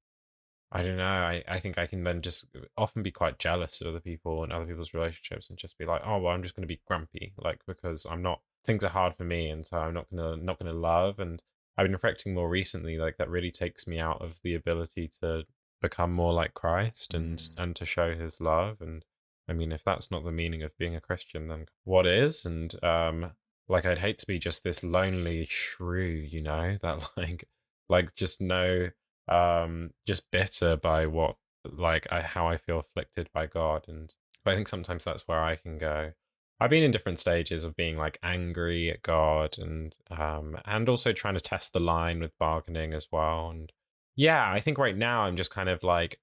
I 0.72 0.84
don't 0.84 0.98
know, 0.98 1.06
I, 1.06 1.44
I 1.48 1.60
think 1.60 1.78
I 1.78 1.88
can 1.88 2.04
then 2.04 2.22
just 2.22 2.46
often 2.78 3.02
be 3.02 3.12
quite 3.12 3.40
jealous 3.40 3.80
of 3.82 3.88
other 3.88 4.00
people 4.02 4.44
and 4.44 4.52
other 4.52 4.66
people's 4.66 4.94
relationships 4.94 5.50
and 5.50 5.58
just 5.58 5.78
be 5.78 5.86
like, 5.86 6.02
oh 6.06 6.18
well 6.20 6.34
I'm 6.34 6.44
just 6.44 6.56
gonna 6.56 6.68
be 6.68 6.82
grumpy, 6.86 7.34
like 7.38 7.62
because 7.66 8.06
I'm 8.10 8.22
not 8.22 8.42
things 8.66 8.84
are 8.84 8.90
hard 8.90 9.16
for 9.16 9.24
me 9.24 9.50
and 9.50 9.66
so 9.66 9.78
I'm 9.78 9.94
not 9.94 10.10
gonna 10.10 10.36
not 10.38 10.60
gonna 10.60 10.74
love 10.74 11.20
and 11.20 11.42
I've 11.78 11.86
been 11.86 11.94
reflecting 11.94 12.34
more 12.34 12.50
recently, 12.50 12.98
like 12.98 13.18
that 13.18 13.30
really 13.30 13.52
takes 13.52 13.88
me 13.88 14.00
out 14.00 14.22
of 14.22 14.40
the 14.44 14.56
ability 14.56 15.10
to 15.22 15.46
become 15.82 16.12
more 16.12 16.34
like 16.34 16.54
Christ 16.54 17.14
and 17.14 17.38
Mm. 17.38 17.54
and 17.58 17.76
to 17.78 17.86
show 17.86 18.16
his 18.16 18.42
love 18.42 18.82
and 18.82 19.06
I 19.50 19.54
mean, 19.54 19.72
if 19.72 19.84
that's 19.84 20.12
not 20.12 20.26
the 20.26 20.32
meaning 20.32 20.62
of 20.64 20.78
being 20.78 20.96
a 20.96 21.00
Christian, 21.02 21.48
then 21.48 21.68
what 21.86 22.06
is? 22.06 22.46
And 22.46 22.76
um, 22.84 23.32
like, 23.70 23.86
I'd 23.86 24.00
hate 24.00 24.18
to 24.20 24.28
be 24.28 24.40
just 24.40 24.64
this 24.64 24.84
lonely 24.84 25.46
shrew, 25.46 26.06
you 26.06 26.42
know, 26.42 26.78
that 26.82 27.10
like, 27.16 27.48
like 27.88 28.14
just 28.16 28.42
no, 28.42 28.90
um, 29.28 29.92
just 30.06 30.32
bitter 30.32 30.78
by 30.78 31.06
what, 31.06 31.36
like, 31.66 32.08
I 32.12 32.22
how 32.22 32.48
I 32.48 32.58
feel 32.58 32.80
afflicted 32.80 33.30
by 33.34 33.46
God. 33.48 33.86
And 33.88 34.14
but 34.44 34.52
I 34.52 34.56
think 34.56 34.68
sometimes 34.68 35.04
that's 35.04 35.28
where 35.28 35.44
I 35.44 35.56
can 35.56 35.78
go. 35.78 36.12
I've 36.60 36.72
been 36.72 36.84
in 36.84 36.92
different 36.92 37.20
stages 37.20 37.64
of 37.64 37.76
being 37.76 37.98
like 37.98 38.18
angry 38.24 38.90
at 38.90 39.04
God 39.04 39.58
and 39.60 39.96
um 40.10 40.58
and 40.66 40.90
also 40.90 41.14
trying 41.14 41.36
to 41.36 41.42
test 41.42 41.74
the 41.74 41.80
line 41.80 42.20
with 42.20 42.38
bargaining 42.40 42.94
as 42.94 43.08
well. 43.12 43.50
And 43.50 43.72
yeah, 44.16 44.52
I 44.52 44.60
think 44.60 44.78
right 44.78 44.98
now 44.98 45.22
I'm 45.22 45.38
just 45.38 45.54
kind 45.54 45.70
of 45.70 45.84
like 45.84 46.20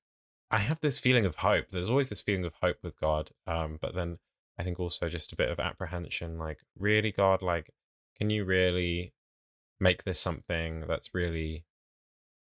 I 0.50 0.58
have 0.58 0.80
this 0.80 0.98
feeling 0.98 1.26
of 1.26 1.36
hope. 1.36 1.70
There's 1.70 1.88
always 1.88 2.10
this 2.10 2.22
feeling 2.22 2.44
of 2.44 2.54
hope 2.62 2.76
with 2.82 2.98
God. 3.00 3.30
Um, 3.46 3.78
but 3.80 3.94
then 3.94 4.18
I 4.58 4.62
think 4.62 4.78
also 4.78 5.08
just 5.08 5.32
a 5.32 5.36
bit 5.36 5.50
of 5.50 5.58
apprehension, 5.58 6.38
like, 6.38 6.60
really, 6.78 7.10
God, 7.10 7.42
like, 7.42 7.70
can 8.16 8.30
you 8.30 8.44
really 8.44 9.14
make 9.80 10.04
this 10.04 10.20
something 10.20 10.84
that's 10.86 11.12
really 11.12 11.64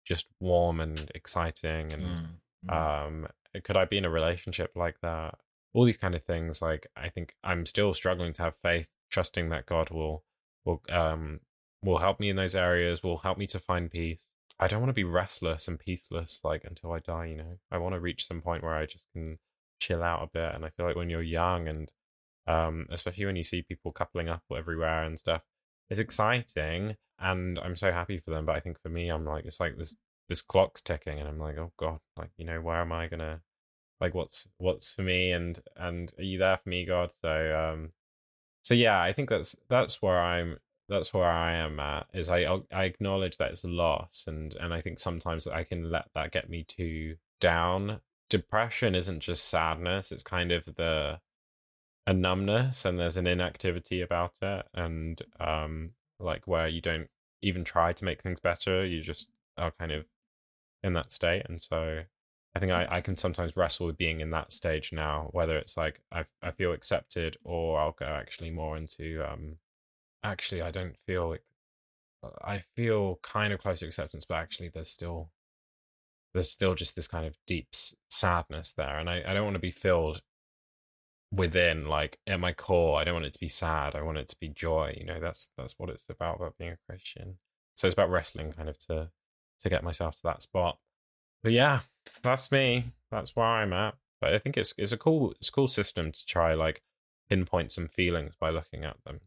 just 0.05 0.27
warm 0.39 0.79
and 0.79 1.11
exciting 1.15 1.91
and 1.91 2.03
Mm, 2.03 2.27
mm. 2.69 2.73
um 2.73 3.27
could 3.63 3.77
i 3.77 3.85
be 3.85 3.97
in 3.97 4.05
a 4.05 4.09
relationship 4.09 4.71
like 4.75 4.99
that? 5.01 5.35
All 5.73 5.83
these 5.83 5.97
kind 5.97 6.15
of 6.15 6.23
things 6.23 6.61
like 6.61 6.87
i 6.95 7.09
think 7.09 7.35
i'm 7.43 7.65
still 7.65 7.93
struggling 7.93 8.31
to 8.33 8.43
have 8.43 8.55
faith 8.61 8.89
trusting 9.11 9.49
that 9.49 9.65
god 9.65 9.89
will 9.89 10.23
will 10.63 10.81
um 10.89 11.41
will 11.83 11.97
help 11.99 12.19
me 12.19 12.29
in 12.29 12.35
those 12.35 12.55
areas 12.55 13.03
will 13.03 13.19
help 13.19 13.37
me 13.37 13.45
to 13.47 13.59
find 13.59 13.91
peace. 13.91 14.27
I 14.59 14.67
don't 14.67 14.79
want 14.79 14.89
to 14.89 14.93
be 14.93 15.03
restless 15.03 15.67
and 15.67 15.77
peaceless 15.79 16.39
like 16.43 16.63
until 16.63 16.91
i 16.93 16.99
die 16.99 17.25
you 17.25 17.37
know? 17.37 17.57
I 17.71 17.77
want 17.77 17.93
to 17.95 17.99
reach 17.99 18.25
some 18.27 18.41
point 18.41 18.63
where 18.63 18.75
i 18.75 18.85
just 18.85 19.05
can 19.13 19.37
chill 19.79 20.01
out 20.01 20.23
a 20.23 20.27
bit 20.33 20.55
and 20.55 20.63
i 20.65 20.69
feel 20.69 20.85
like 20.85 20.95
when 20.95 21.09
you're 21.09 21.21
young 21.21 21.67
and 21.67 21.91
um 22.47 22.87
especially 22.89 23.25
when 23.25 23.35
you 23.35 23.43
see 23.43 23.61
people 23.61 23.91
coupling 23.91 24.29
up 24.29 24.43
everywhere 24.55 25.03
and 25.03 25.19
stuff 25.19 25.41
it's 25.89 25.99
exciting 25.99 26.95
and 27.19 27.59
i'm 27.59 27.75
so 27.75 27.91
happy 27.91 28.19
for 28.19 28.31
them 28.31 28.45
but 28.45 28.55
i 28.55 28.59
think 28.59 28.79
for 28.81 28.89
me 28.89 29.09
i'm 29.09 29.25
like 29.25 29.45
it's 29.45 29.59
like 29.59 29.77
this 29.77 29.95
this 30.27 30.41
clock's 30.41 30.81
ticking 30.81 31.19
and 31.19 31.27
i'm 31.27 31.39
like 31.39 31.57
oh 31.57 31.71
god 31.77 31.99
like 32.17 32.29
you 32.37 32.45
know 32.45 32.59
where 32.61 32.81
am 32.81 32.91
i 32.91 33.07
gonna 33.07 33.41
like 34.01 34.13
what's 34.13 34.47
what's 34.57 34.91
for 34.91 35.03
me 35.03 35.31
and 35.31 35.61
and 35.77 36.11
are 36.17 36.23
you 36.23 36.37
there 36.37 36.57
for 36.57 36.69
me 36.69 36.85
god? 36.85 37.11
So 37.21 37.71
um 37.73 37.91
so 38.63 38.73
yeah 38.73 39.01
i 39.01 39.13
think 39.13 39.29
that's 39.29 39.55
that's 39.69 40.01
where 40.01 40.19
i'm 40.19 40.57
that's 40.89 41.13
where 41.13 41.29
i 41.29 41.53
am 41.53 41.79
at 41.79 42.07
is 42.13 42.29
i 42.29 42.45
i 42.71 42.83
acknowledge 42.83 43.37
that 43.37 43.51
it's 43.51 43.63
a 43.63 43.67
loss 43.67 44.25
and 44.27 44.55
and 44.55 44.73
i 44.73 44.81
think 44.81 44.99
sometimes 44.99 45.47
i 45.47 45.63
can 45.63 45.89
let 45.89 46.05
that 46.13 46.31
get 46.31 46.49
me 46.49 46.63
too 46.63 47.15
down. 47.39 47.99
Depression 48.29 48.95
isn't 48.95 49.19
just 49.19 49.47
sadness 49.47 50.11
it's 50.11 50.23
kind 50.23 50.51
of 50.51 50.65
the 50.65 51.19
a 52.07 52.13
numbness 52.13 52.85
and 52.85 52.99
there's 52.99 53.17
an 53.17 53.27
inactivity 53.27 54.01
about 54.01 54.33
it 54.41 54.65
and 54.73 55.21
um 55.39 55.91
like 56.19 56.47
where 56.47 56.67
you 56.67 56.81
don't 56.81 57.09
even 57.41 57.63
try 57.63 57.93
to 57.93 58.05
make 58.05 58.21
things 58.21 58.39
better 58.39 58.85
you 58.85 59.01
just 59.01 59.29
are 59.57 59.71
kind 59.71 59.91
of 59.91 60.05
in 60.83 60.93
that 60.93 61.11
state. 61.11 61.43
And 61.49 61.61
so 61.61 62.01
i 62.55 62.59
think 62.59 62.71
i, 62.71 62.87
I 62.89 63.01
can 63.01 63.15
sometimes 63.15 63.57
wrestle 63.57 63.87
with 63.87 63.97
being 63.97 64.21
in 64.21 64.29
that 64.31 64.53
stage 64.53 64.93
now 64.93 65.29
whether 65.31 65.57
it's 65.57 65.75
like 65.77 66.01
I, 66.11 66.23
I 66.41 66.51
feel 66.51 66.71
accepted 66.71 67.37
or 67.43 67.79
i'll 67.79 67.91
go 67.91 68.05
actually 68.05 68.51
more 68.51 68.77
into 68.77 69.23
um 69.29 69.57
actually 70.23 70.61
i 70.61 70.71
don't 70.71 70.95
feel 71.05 71.35
i 72.43 72.59
feel 72.75 73.19
kind 73.23 73.53
of 73.53 73.59
close 73.59 73.79
to 73.79 73.87
acceptance 73.87 74.25
but 74.25 74.35
actually 74.35 74.69
there's 74.69 74.89
still 74.89 75.31
there's 76.33 76.51
still 76.51 76.75
just 76.75 76.95
this 76.95 77.07
kind 77.07 77.25
of 77.25 77.37
deep 77.47 77.67
s- 77.73 77.95
sadness 78.09 78.73
there. 78.73 78.99
And 78.99 79.09
i, 79.09 79.23
I 79.25 79.33
don't 79.33 79.45
want 79.45 79.55
to 79.55 79.59
be 79.59 79.71
filled 79.71 80.21
within 81.31 81.87
like 81.87 82.19
at 82.27 82.39
my 82.39 82.53
core 82.53 82.99
i 82.99 83.03
don't 83.03 83.15
want 83.15 83.25
it 83.25 83.33
to 83.33 83.39
be 83.39 83.47
sad 83.47 83.95
i 83.95 84.01
want 84.01 84.17
it 84.17 84.27
to 84.27 84.37
be 84.39 84.47
joy 84.47 84.95
you 84.97 85.05
know 85.05 85.19
that's 85.19 85.51
that's 85.57 85.73
what 85.77 85.89
it's 85.89 86.07
about 86.09 86.37
about 86.37 86.57
being 86.57 86.71
a 86.71 86.77
christian 86.87 87.37
so 87.75 87.87
it's 87.87 87.93
about 87.93 88.09
wrestling 88.09 88.53
kind 88.53 88.69
of 88.69 88.77
to 88.77 89.09
to 89.59 89.69
get 89.69 89.83
myself 89.83 90.15
to 90.15 90.23
that 90.23 90.41
spot 90.41 90.77
but 91.43 91.51
yeah 91.51 91.79
that's 92.21 92.51
me 92.51 92.85
that's 93.11 93.35
where 93.35 93.45
i'm 93.45 93.73
at 93.73 93.95
but 94.21 94.33
i 94.33 94.39
think 94.39 94.55
it's 94.55 94.73
it's 94.77 94.91
a 94.91 94.97
cool 94.97 95.31
it's 95.31 95.49
a 95.49 95.51
cool 95.51 95.67
system 95.67 96.11
to 96.11 96.25
try 96.25 96.53
like 96.53 96.81
pinpoint 97.29 97.71
some 97.71 97.87
feelings 97.87 98.35
by 98.39 98.49
looking 98.49 98.83
at 98.83 98.97
them 99.03 99.19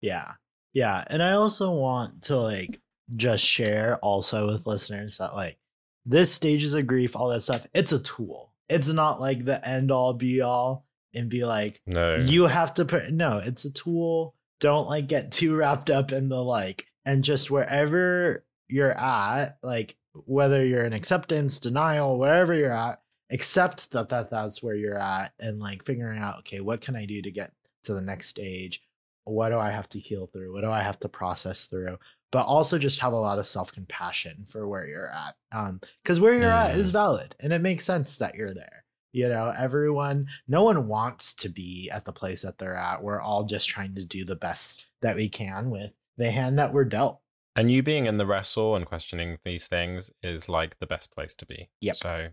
Yeah. 0.00 0.32
Yeah. 0.74 1.04
And 1.06 1.22
I 1.22 1.32
also 1.32 1.70
want 1.70 2.22
to 2.24 2.36
like 2.36 2.80
just 3.16 3.44
share 3.44 3.96
also 3.98 4.48
with 4.48 4.66
listeners 4.66 5.18
that 5.18 5.34
like 5.34 5.56
this 6.04 6.32
stages 6.32 6.74
of 6.74 6.86
grief, 6.86 7.16
all 7.16 7.28
that 7.28 7.40
stuff, 7.40 7.66
it's 7.72 7.92
a 7.92 8.00
tool. 8.00 8.52
It's 8.68 8.88
not 8.88 9.20
like 9.20 9.44
the 9.44 9.66
end 9.66 9.90
all 9.90 10.12
be 10.12 10.42
all 10.42 10.83
and 11.14 11.30
be 11.30 11.44
like, 11.44 11.80
no 11.86 12.16
you 12.16 12.46
have 12.46 12.74
to 12.74 12.84
put 12.84 13.10
no, 13.12 13.38
it's 13.38 13.64
a 13.64 13.70
tool. 13.70 14.34
Don't 14.60 14.88
like 14.88 15.08
get 15.08 15.32
too 15.32 15.54
wrapped 15.56 15.90
up 15.90 16.12
in 16.12 16.28
the 16.28 16.42
like 16.42 16.86
and 17.04 17.22
just 17.24 17.50
wherever 17.50 18.44
you're 18.68 18.92
at, 18.98 19.58
like 19.62 19.96
whether 20.26 20.64
you're 20.64 20.84
in 20.84 20.92
acceptance, 20.92 21.58
denial, 21.58 22.18
wherever 22.18 22.54
you're 22.54 22.72
at, 22.72 23.00
accept 23.30 23.90
that, 23.90 24.08
that 24.10 24.30
that's 24.30 24.62
where 24.62 24.74
you're 24.74 24.98
at 24.98 25.32
and 25.40 25.58
like 25.60 25.84
figuring 25.84 26.18
out, 26.18 26.38
okay, 26.38 26.60
what 26.60 26.80
can 26.80 26.94
I 26.96 27.04
do 27.04 27.20
to 27.20 27.30
get 27.30 27.52
to 27.84 27.94
the 27.94 28.00
next 28.00 28.28
stage? 28.28 28.80
What 29.24 29.48
do 29.50 29.58
I 29.58 29.70
have 29.70 29.88
to 29.90 29.98
heal 29.98 30.26
through? 30.32 30.52
What 30.52 30.62
do 30.64 30.70
I 30.70 30.80
have 30.82 31.00
to 31.00 31.08
process 31.08 31.64
through? 31.64 31.98
But 32.30 32.46
also 32.46 32.78
just 32.78 33.00
have 33.00 33.12
a 33.12 33.16
lot 33.16 33.38
of 33.38 33.46
self 33.46 33.72
compassion 33.72 34.44
for 34.48 34.66
where 34.68 34.86
you're 34.86 35.10
at. 35.10 35.34
Um, 35.52 35.80
because 36.02 36.20
where 36.20 36.34
you're 36.34 36.52
at 36.52 36.76
is 36.76 36.90
Mm. 36.90 36.92
valid 36.92 37.34
and 37.40 37.52
it 37.52 37.60
makes 37.60 37.84
sense 37.84 38.16
that 38.16 38.34
you're 38.34 38.54
there. 38.54 38.83
You 39.14 39.28
know, 39.28 39.52
everyone, 39.56 40.26
no 40.48 40.62
one 40.64 40.88
wants 40.88 41.34
to 41.36 41.48
be 41.48 41.88
at 41.90 42.04
the 42.04 42.12
place 42.12 42.42
that 42.42 42.58
they're 42.58 42.76
at. 42.76 43.02
We're 43.02 43.20
all 43.20 43.44
just 43.44 43.68
trying 43.68 43.94
to 43.94 44.04
do 44.04 44.24
the 44.24 44.36
best 44.36 44.86
that 45.02 45.16
we 45.16 45.28
can 45.28 45.70
with 45.70 45.92
the 46.18 46.30
hand 46.30 46.58
that 46.58 46.72
we're 46.72 46.84
dealt. 46.84 47.20
and 47.56 47.70
you 47.70 47.82
being 47.82 48.06
in 48.06 48.16
the 48.18 48.26
wrestle 48.26 48.74
and 48.74 48.84
questioning 48.84 49.38
these 49.44 49.68
things 49.68 50.10
is 50.22 50.48
like 50.48 50.78
the 50.80 50.86
best 50.86 51.14
place 51.14 51.34
to 51.36 51.46
be 51.46 51.70
Yeah. 51.80 51.92
so 51.92 52.28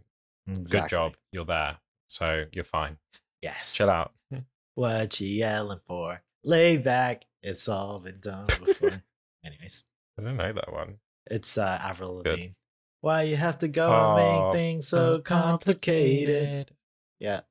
Good 0.48 0.90
job. 0.90 1.14
You're 1.32 1.46
there. 1.46 1.78
So 2.10 2.46
you're 2.52 2.64
fine. 2.64 2.98
Yes. 3.42 3.74
Chill 3.74 3.90
out. 3.90 4.12
What 4.76 5.20
you 5.20 5.28
yelling 5.28 5.82
for? 5.86 6.22
Lay 6.46 6.78
back. 6.78 7.26
It's 7.44 7.68
all 7.68 8.00
been 8.00 8.20
done 8.22 8.48
before. 8.48 9.04
Anyways, 9.46 9.84
I 10.18 10.24
don't 10.24 10.38
know 10.38 10.54
that 10.54 10.72
one. 10.72 10.96
it's 11.30 11.58
uh, 11.58 11.78
Avril. 11.82 12.16
Lavigne. 12.26 12.54
Why 13.02 13.24
you 13.24 13.36
have 13.36 13.60
to 13.60 13.68
go 13.68 13.88
Oh, 13.88 14.16
and 14.16 14.54
make 14.54 14.60
things 14.60 14.88
so 14.88 15.20
complicated? 15.20 16.72
Yeah. 17.20 17.42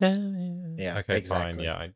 Yeah. 0.00 0.98
Okay, 0.98 1.22
fine. 1.22 1.58
Yeah. 1.58 1.74
I, 1.74 1.90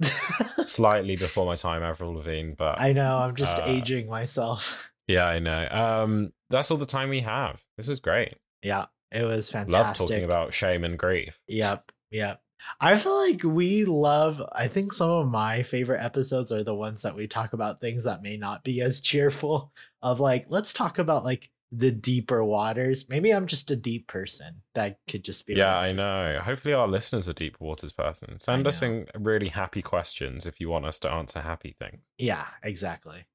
slightly 0.66 1.16
before 1.16 1.46
my 1.46 1.54
time, 1.54 1.82
Avril 1.82 2.14
Lavigne, 2.14 2.52
but 2.56 2.80
I 2.80 2.92
know. 2.92 3.18
I'm 3.18 3.36
just 3.36 3.58
Uh, 3.58 3.64
aging 3.66 4.08
myself. 4.08 4.92
yeah, 5.06 5.26
I 5.26 5.38
know. 5.38 5.68
Um, 5.70 6.32
that's 6.50 6.70
all 6.70 6.76
the 6.76 6.86
time 6.86 7.08
we 7.10 7.20
have. 7.20 7.62
This 7.76 7.88
was 7.88 8.00
great. 8.00 8.34
Yeah, 8.62 8.86
it 9.12 9.24
was 9.24 9.50
fantastic. 9.50 10.00
Love 10.00 10.08
talking 10.08 10.24
about 10.24 10.52
shame 10.52 10.84
and 10.84 10.98
grief. 10.98 11.38
Yep, 11.46 11.92
yep. 12.10 12.40
I 12.80 12.96
feel 12.96 13.16
like 13.18 13.42
we 13.44 13.84
love. 13.84 14.42
I 14.52 14.68
think 14.68 14.92
some 14.92 15.10
of 15.10 15.28
my 15.28 15.62
favorite 15.62 16.02
episodes 16.02 16.50
are 16.50 16.64
the 16.64 16.74
ones 16.74 17.02
that 17.02 17.14
we 17.14 17.26
talk 17.26 17.52
about 17.52 17.80
things 17.80 18.04
that 18.04 18.22
may 18.22 18.36
not 18.36 18.64
be 18.64 18.80
as 18.80 19.00
cheerful. 19.00 19.72
Of 20.02 20.18
like, 20.18 20.46
let's 20.48 20.72
talk 20.72 20.98
about 20.98 21.24
like 21.24 21.50
the 21.76 21.90
deeper 21.90 22.44
waters. 22.44 23.08
Maybe 23.08 23.32
I'm 23.32 23.46
just 23.46 23.70
a 23.70 23.76
deep 23.76 24.06
person. 24.08 24.62
That 24.74 24.98
could 25.08 25.24
just 25.24 25.46
be. 25.46 25.54
Yeah, 25.54 25.76
I 25.76 25.92
know. 25.92 26.38
Hopefully, 26.42 26.74
our 26.74 26.88
listeners 26.88 27.28
are 27.28 27.32
deep 27.32 27.56
waters 27.60 27.92
person. 27.92 28.38
Send 28.38 28.66
us 28.66 28.82
in 28.82 29.06
really 29.18 29.48
happy 29.48 29.82
questions 29.82 30.46
if 30.46 30.60
you 30.60 30.68
want 30.68 30.84
us 30.86 30.98
to 31.00 31.10
answer 31.10 31.40
happy 31.40 31.74
things. 31.78 32.00
Yeah, 32.18 32.46
exactly. 32.62 33.26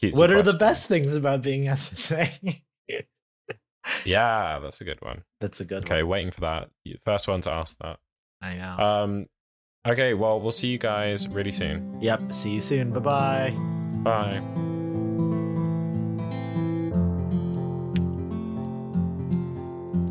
Cutesy 0.00 0.18
what 0.18 0.30
are 0.32 0.42
the 0.42 0.54
best 0.54 0.86
things 0.86 1.14
about 1.14 1.42
being 1.42 1.64
SSA? 1.66 2.62
Yeah, 4.04 4.58
that's 4.62 4.80
a 4.80 4.84
good 4.84 5.00
one. 5.02 5.24
That's 5.40 5.60
a 5.60 5.64
good 5.64 5.78
Okay, 5.80 5.94
one. 5.94 5.98
Okay, 5.98 6.02
waiting 6.04 6.30
for 6.30 6.40
that. 6.42 6.70
First 7.04 7.28
one 7.28 7.40
to 7.42 7.50
ask 7.50 7.76
that. 7.78 7.98
I 8.42 8.54
know. 8.56 8.76
Um, 8.78 9.26
okay, 9.86 10.14
well, 10.14 10.40
we'll 10.40 10.52
see 10.52 10.68
you 10.68 10.78
guys 10.78 11.28
really 11.28 11.52
soon. 11.52 12.00
yep. 12.00 12.32
See 12.32 12.50
you 12.50 12.60
soon. 12.60 12.92
Bye 12.92 13.00
bye 13.00 13.54
bye. 14.02 14.69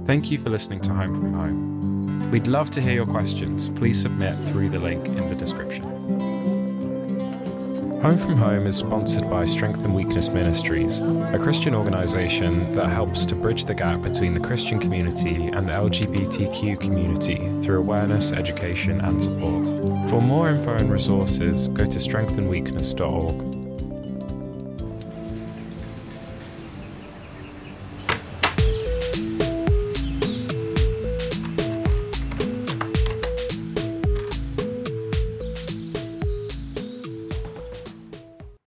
Thank 0.10 0.32
you 0.32 0.40
for 0.40 0.50
listening 0.50 0.80
to 0.82 0.92
Home 0.92 1.14
from 1.14 1.34
Home. 1.36 2.32
We'd 2.32 2.48
love 2.48 2.72
to 2.72 2.82
hear 2.82 2.94
your 2.94 3.06
questions. 3.06 3.70
Please 3.70 4.02
submit 4.02 4.36
through 4.48 4.70
the 4.70 4.80
link 4.80 5.06
in 5.06 5.30
the 5.30 5.36
description. 5.36 5.84
Home 8.02 8.18
from 8.18 8.36
Home 8.38 8.66
is 8.66 8.76
sponsored 8.76 9.30
by 9.30 9.46
Strength 9.46 9.86
and 9.86 9.94
Weakness 9.94 10.30
Ministries, 10.30 11.00
a 11.00 11.38
Christian 11.40 11.76
organization 11.76 12.74
that 12.74 12.90
helps 12.90 13.24
to 13.28 13.36
bridge 13.36 13.66
the 13.66 13.76
gap 13.76 14.02
between 14.02 14.34
the 14.34 14.40
Christian 14.40 14.80
community 14.80 15.50
and 15.50 15.70
the 15.70 15.74
LGBTQ 15.74 16.80
community 16.80 17.48
through 17.62 17.78
awareness, 17.78 18.32
education, 18.32 19.02
and 19.02 19.22
support. 19.22 19.68
For 20.10 20.20
more 20.20 20.50
info 20.50 20.74
and 20.74 20.92
resources, 20.92 21.68
go 21.68 21.86
to 21.86 22.00
strengthandweakness.org. 22.00 23.59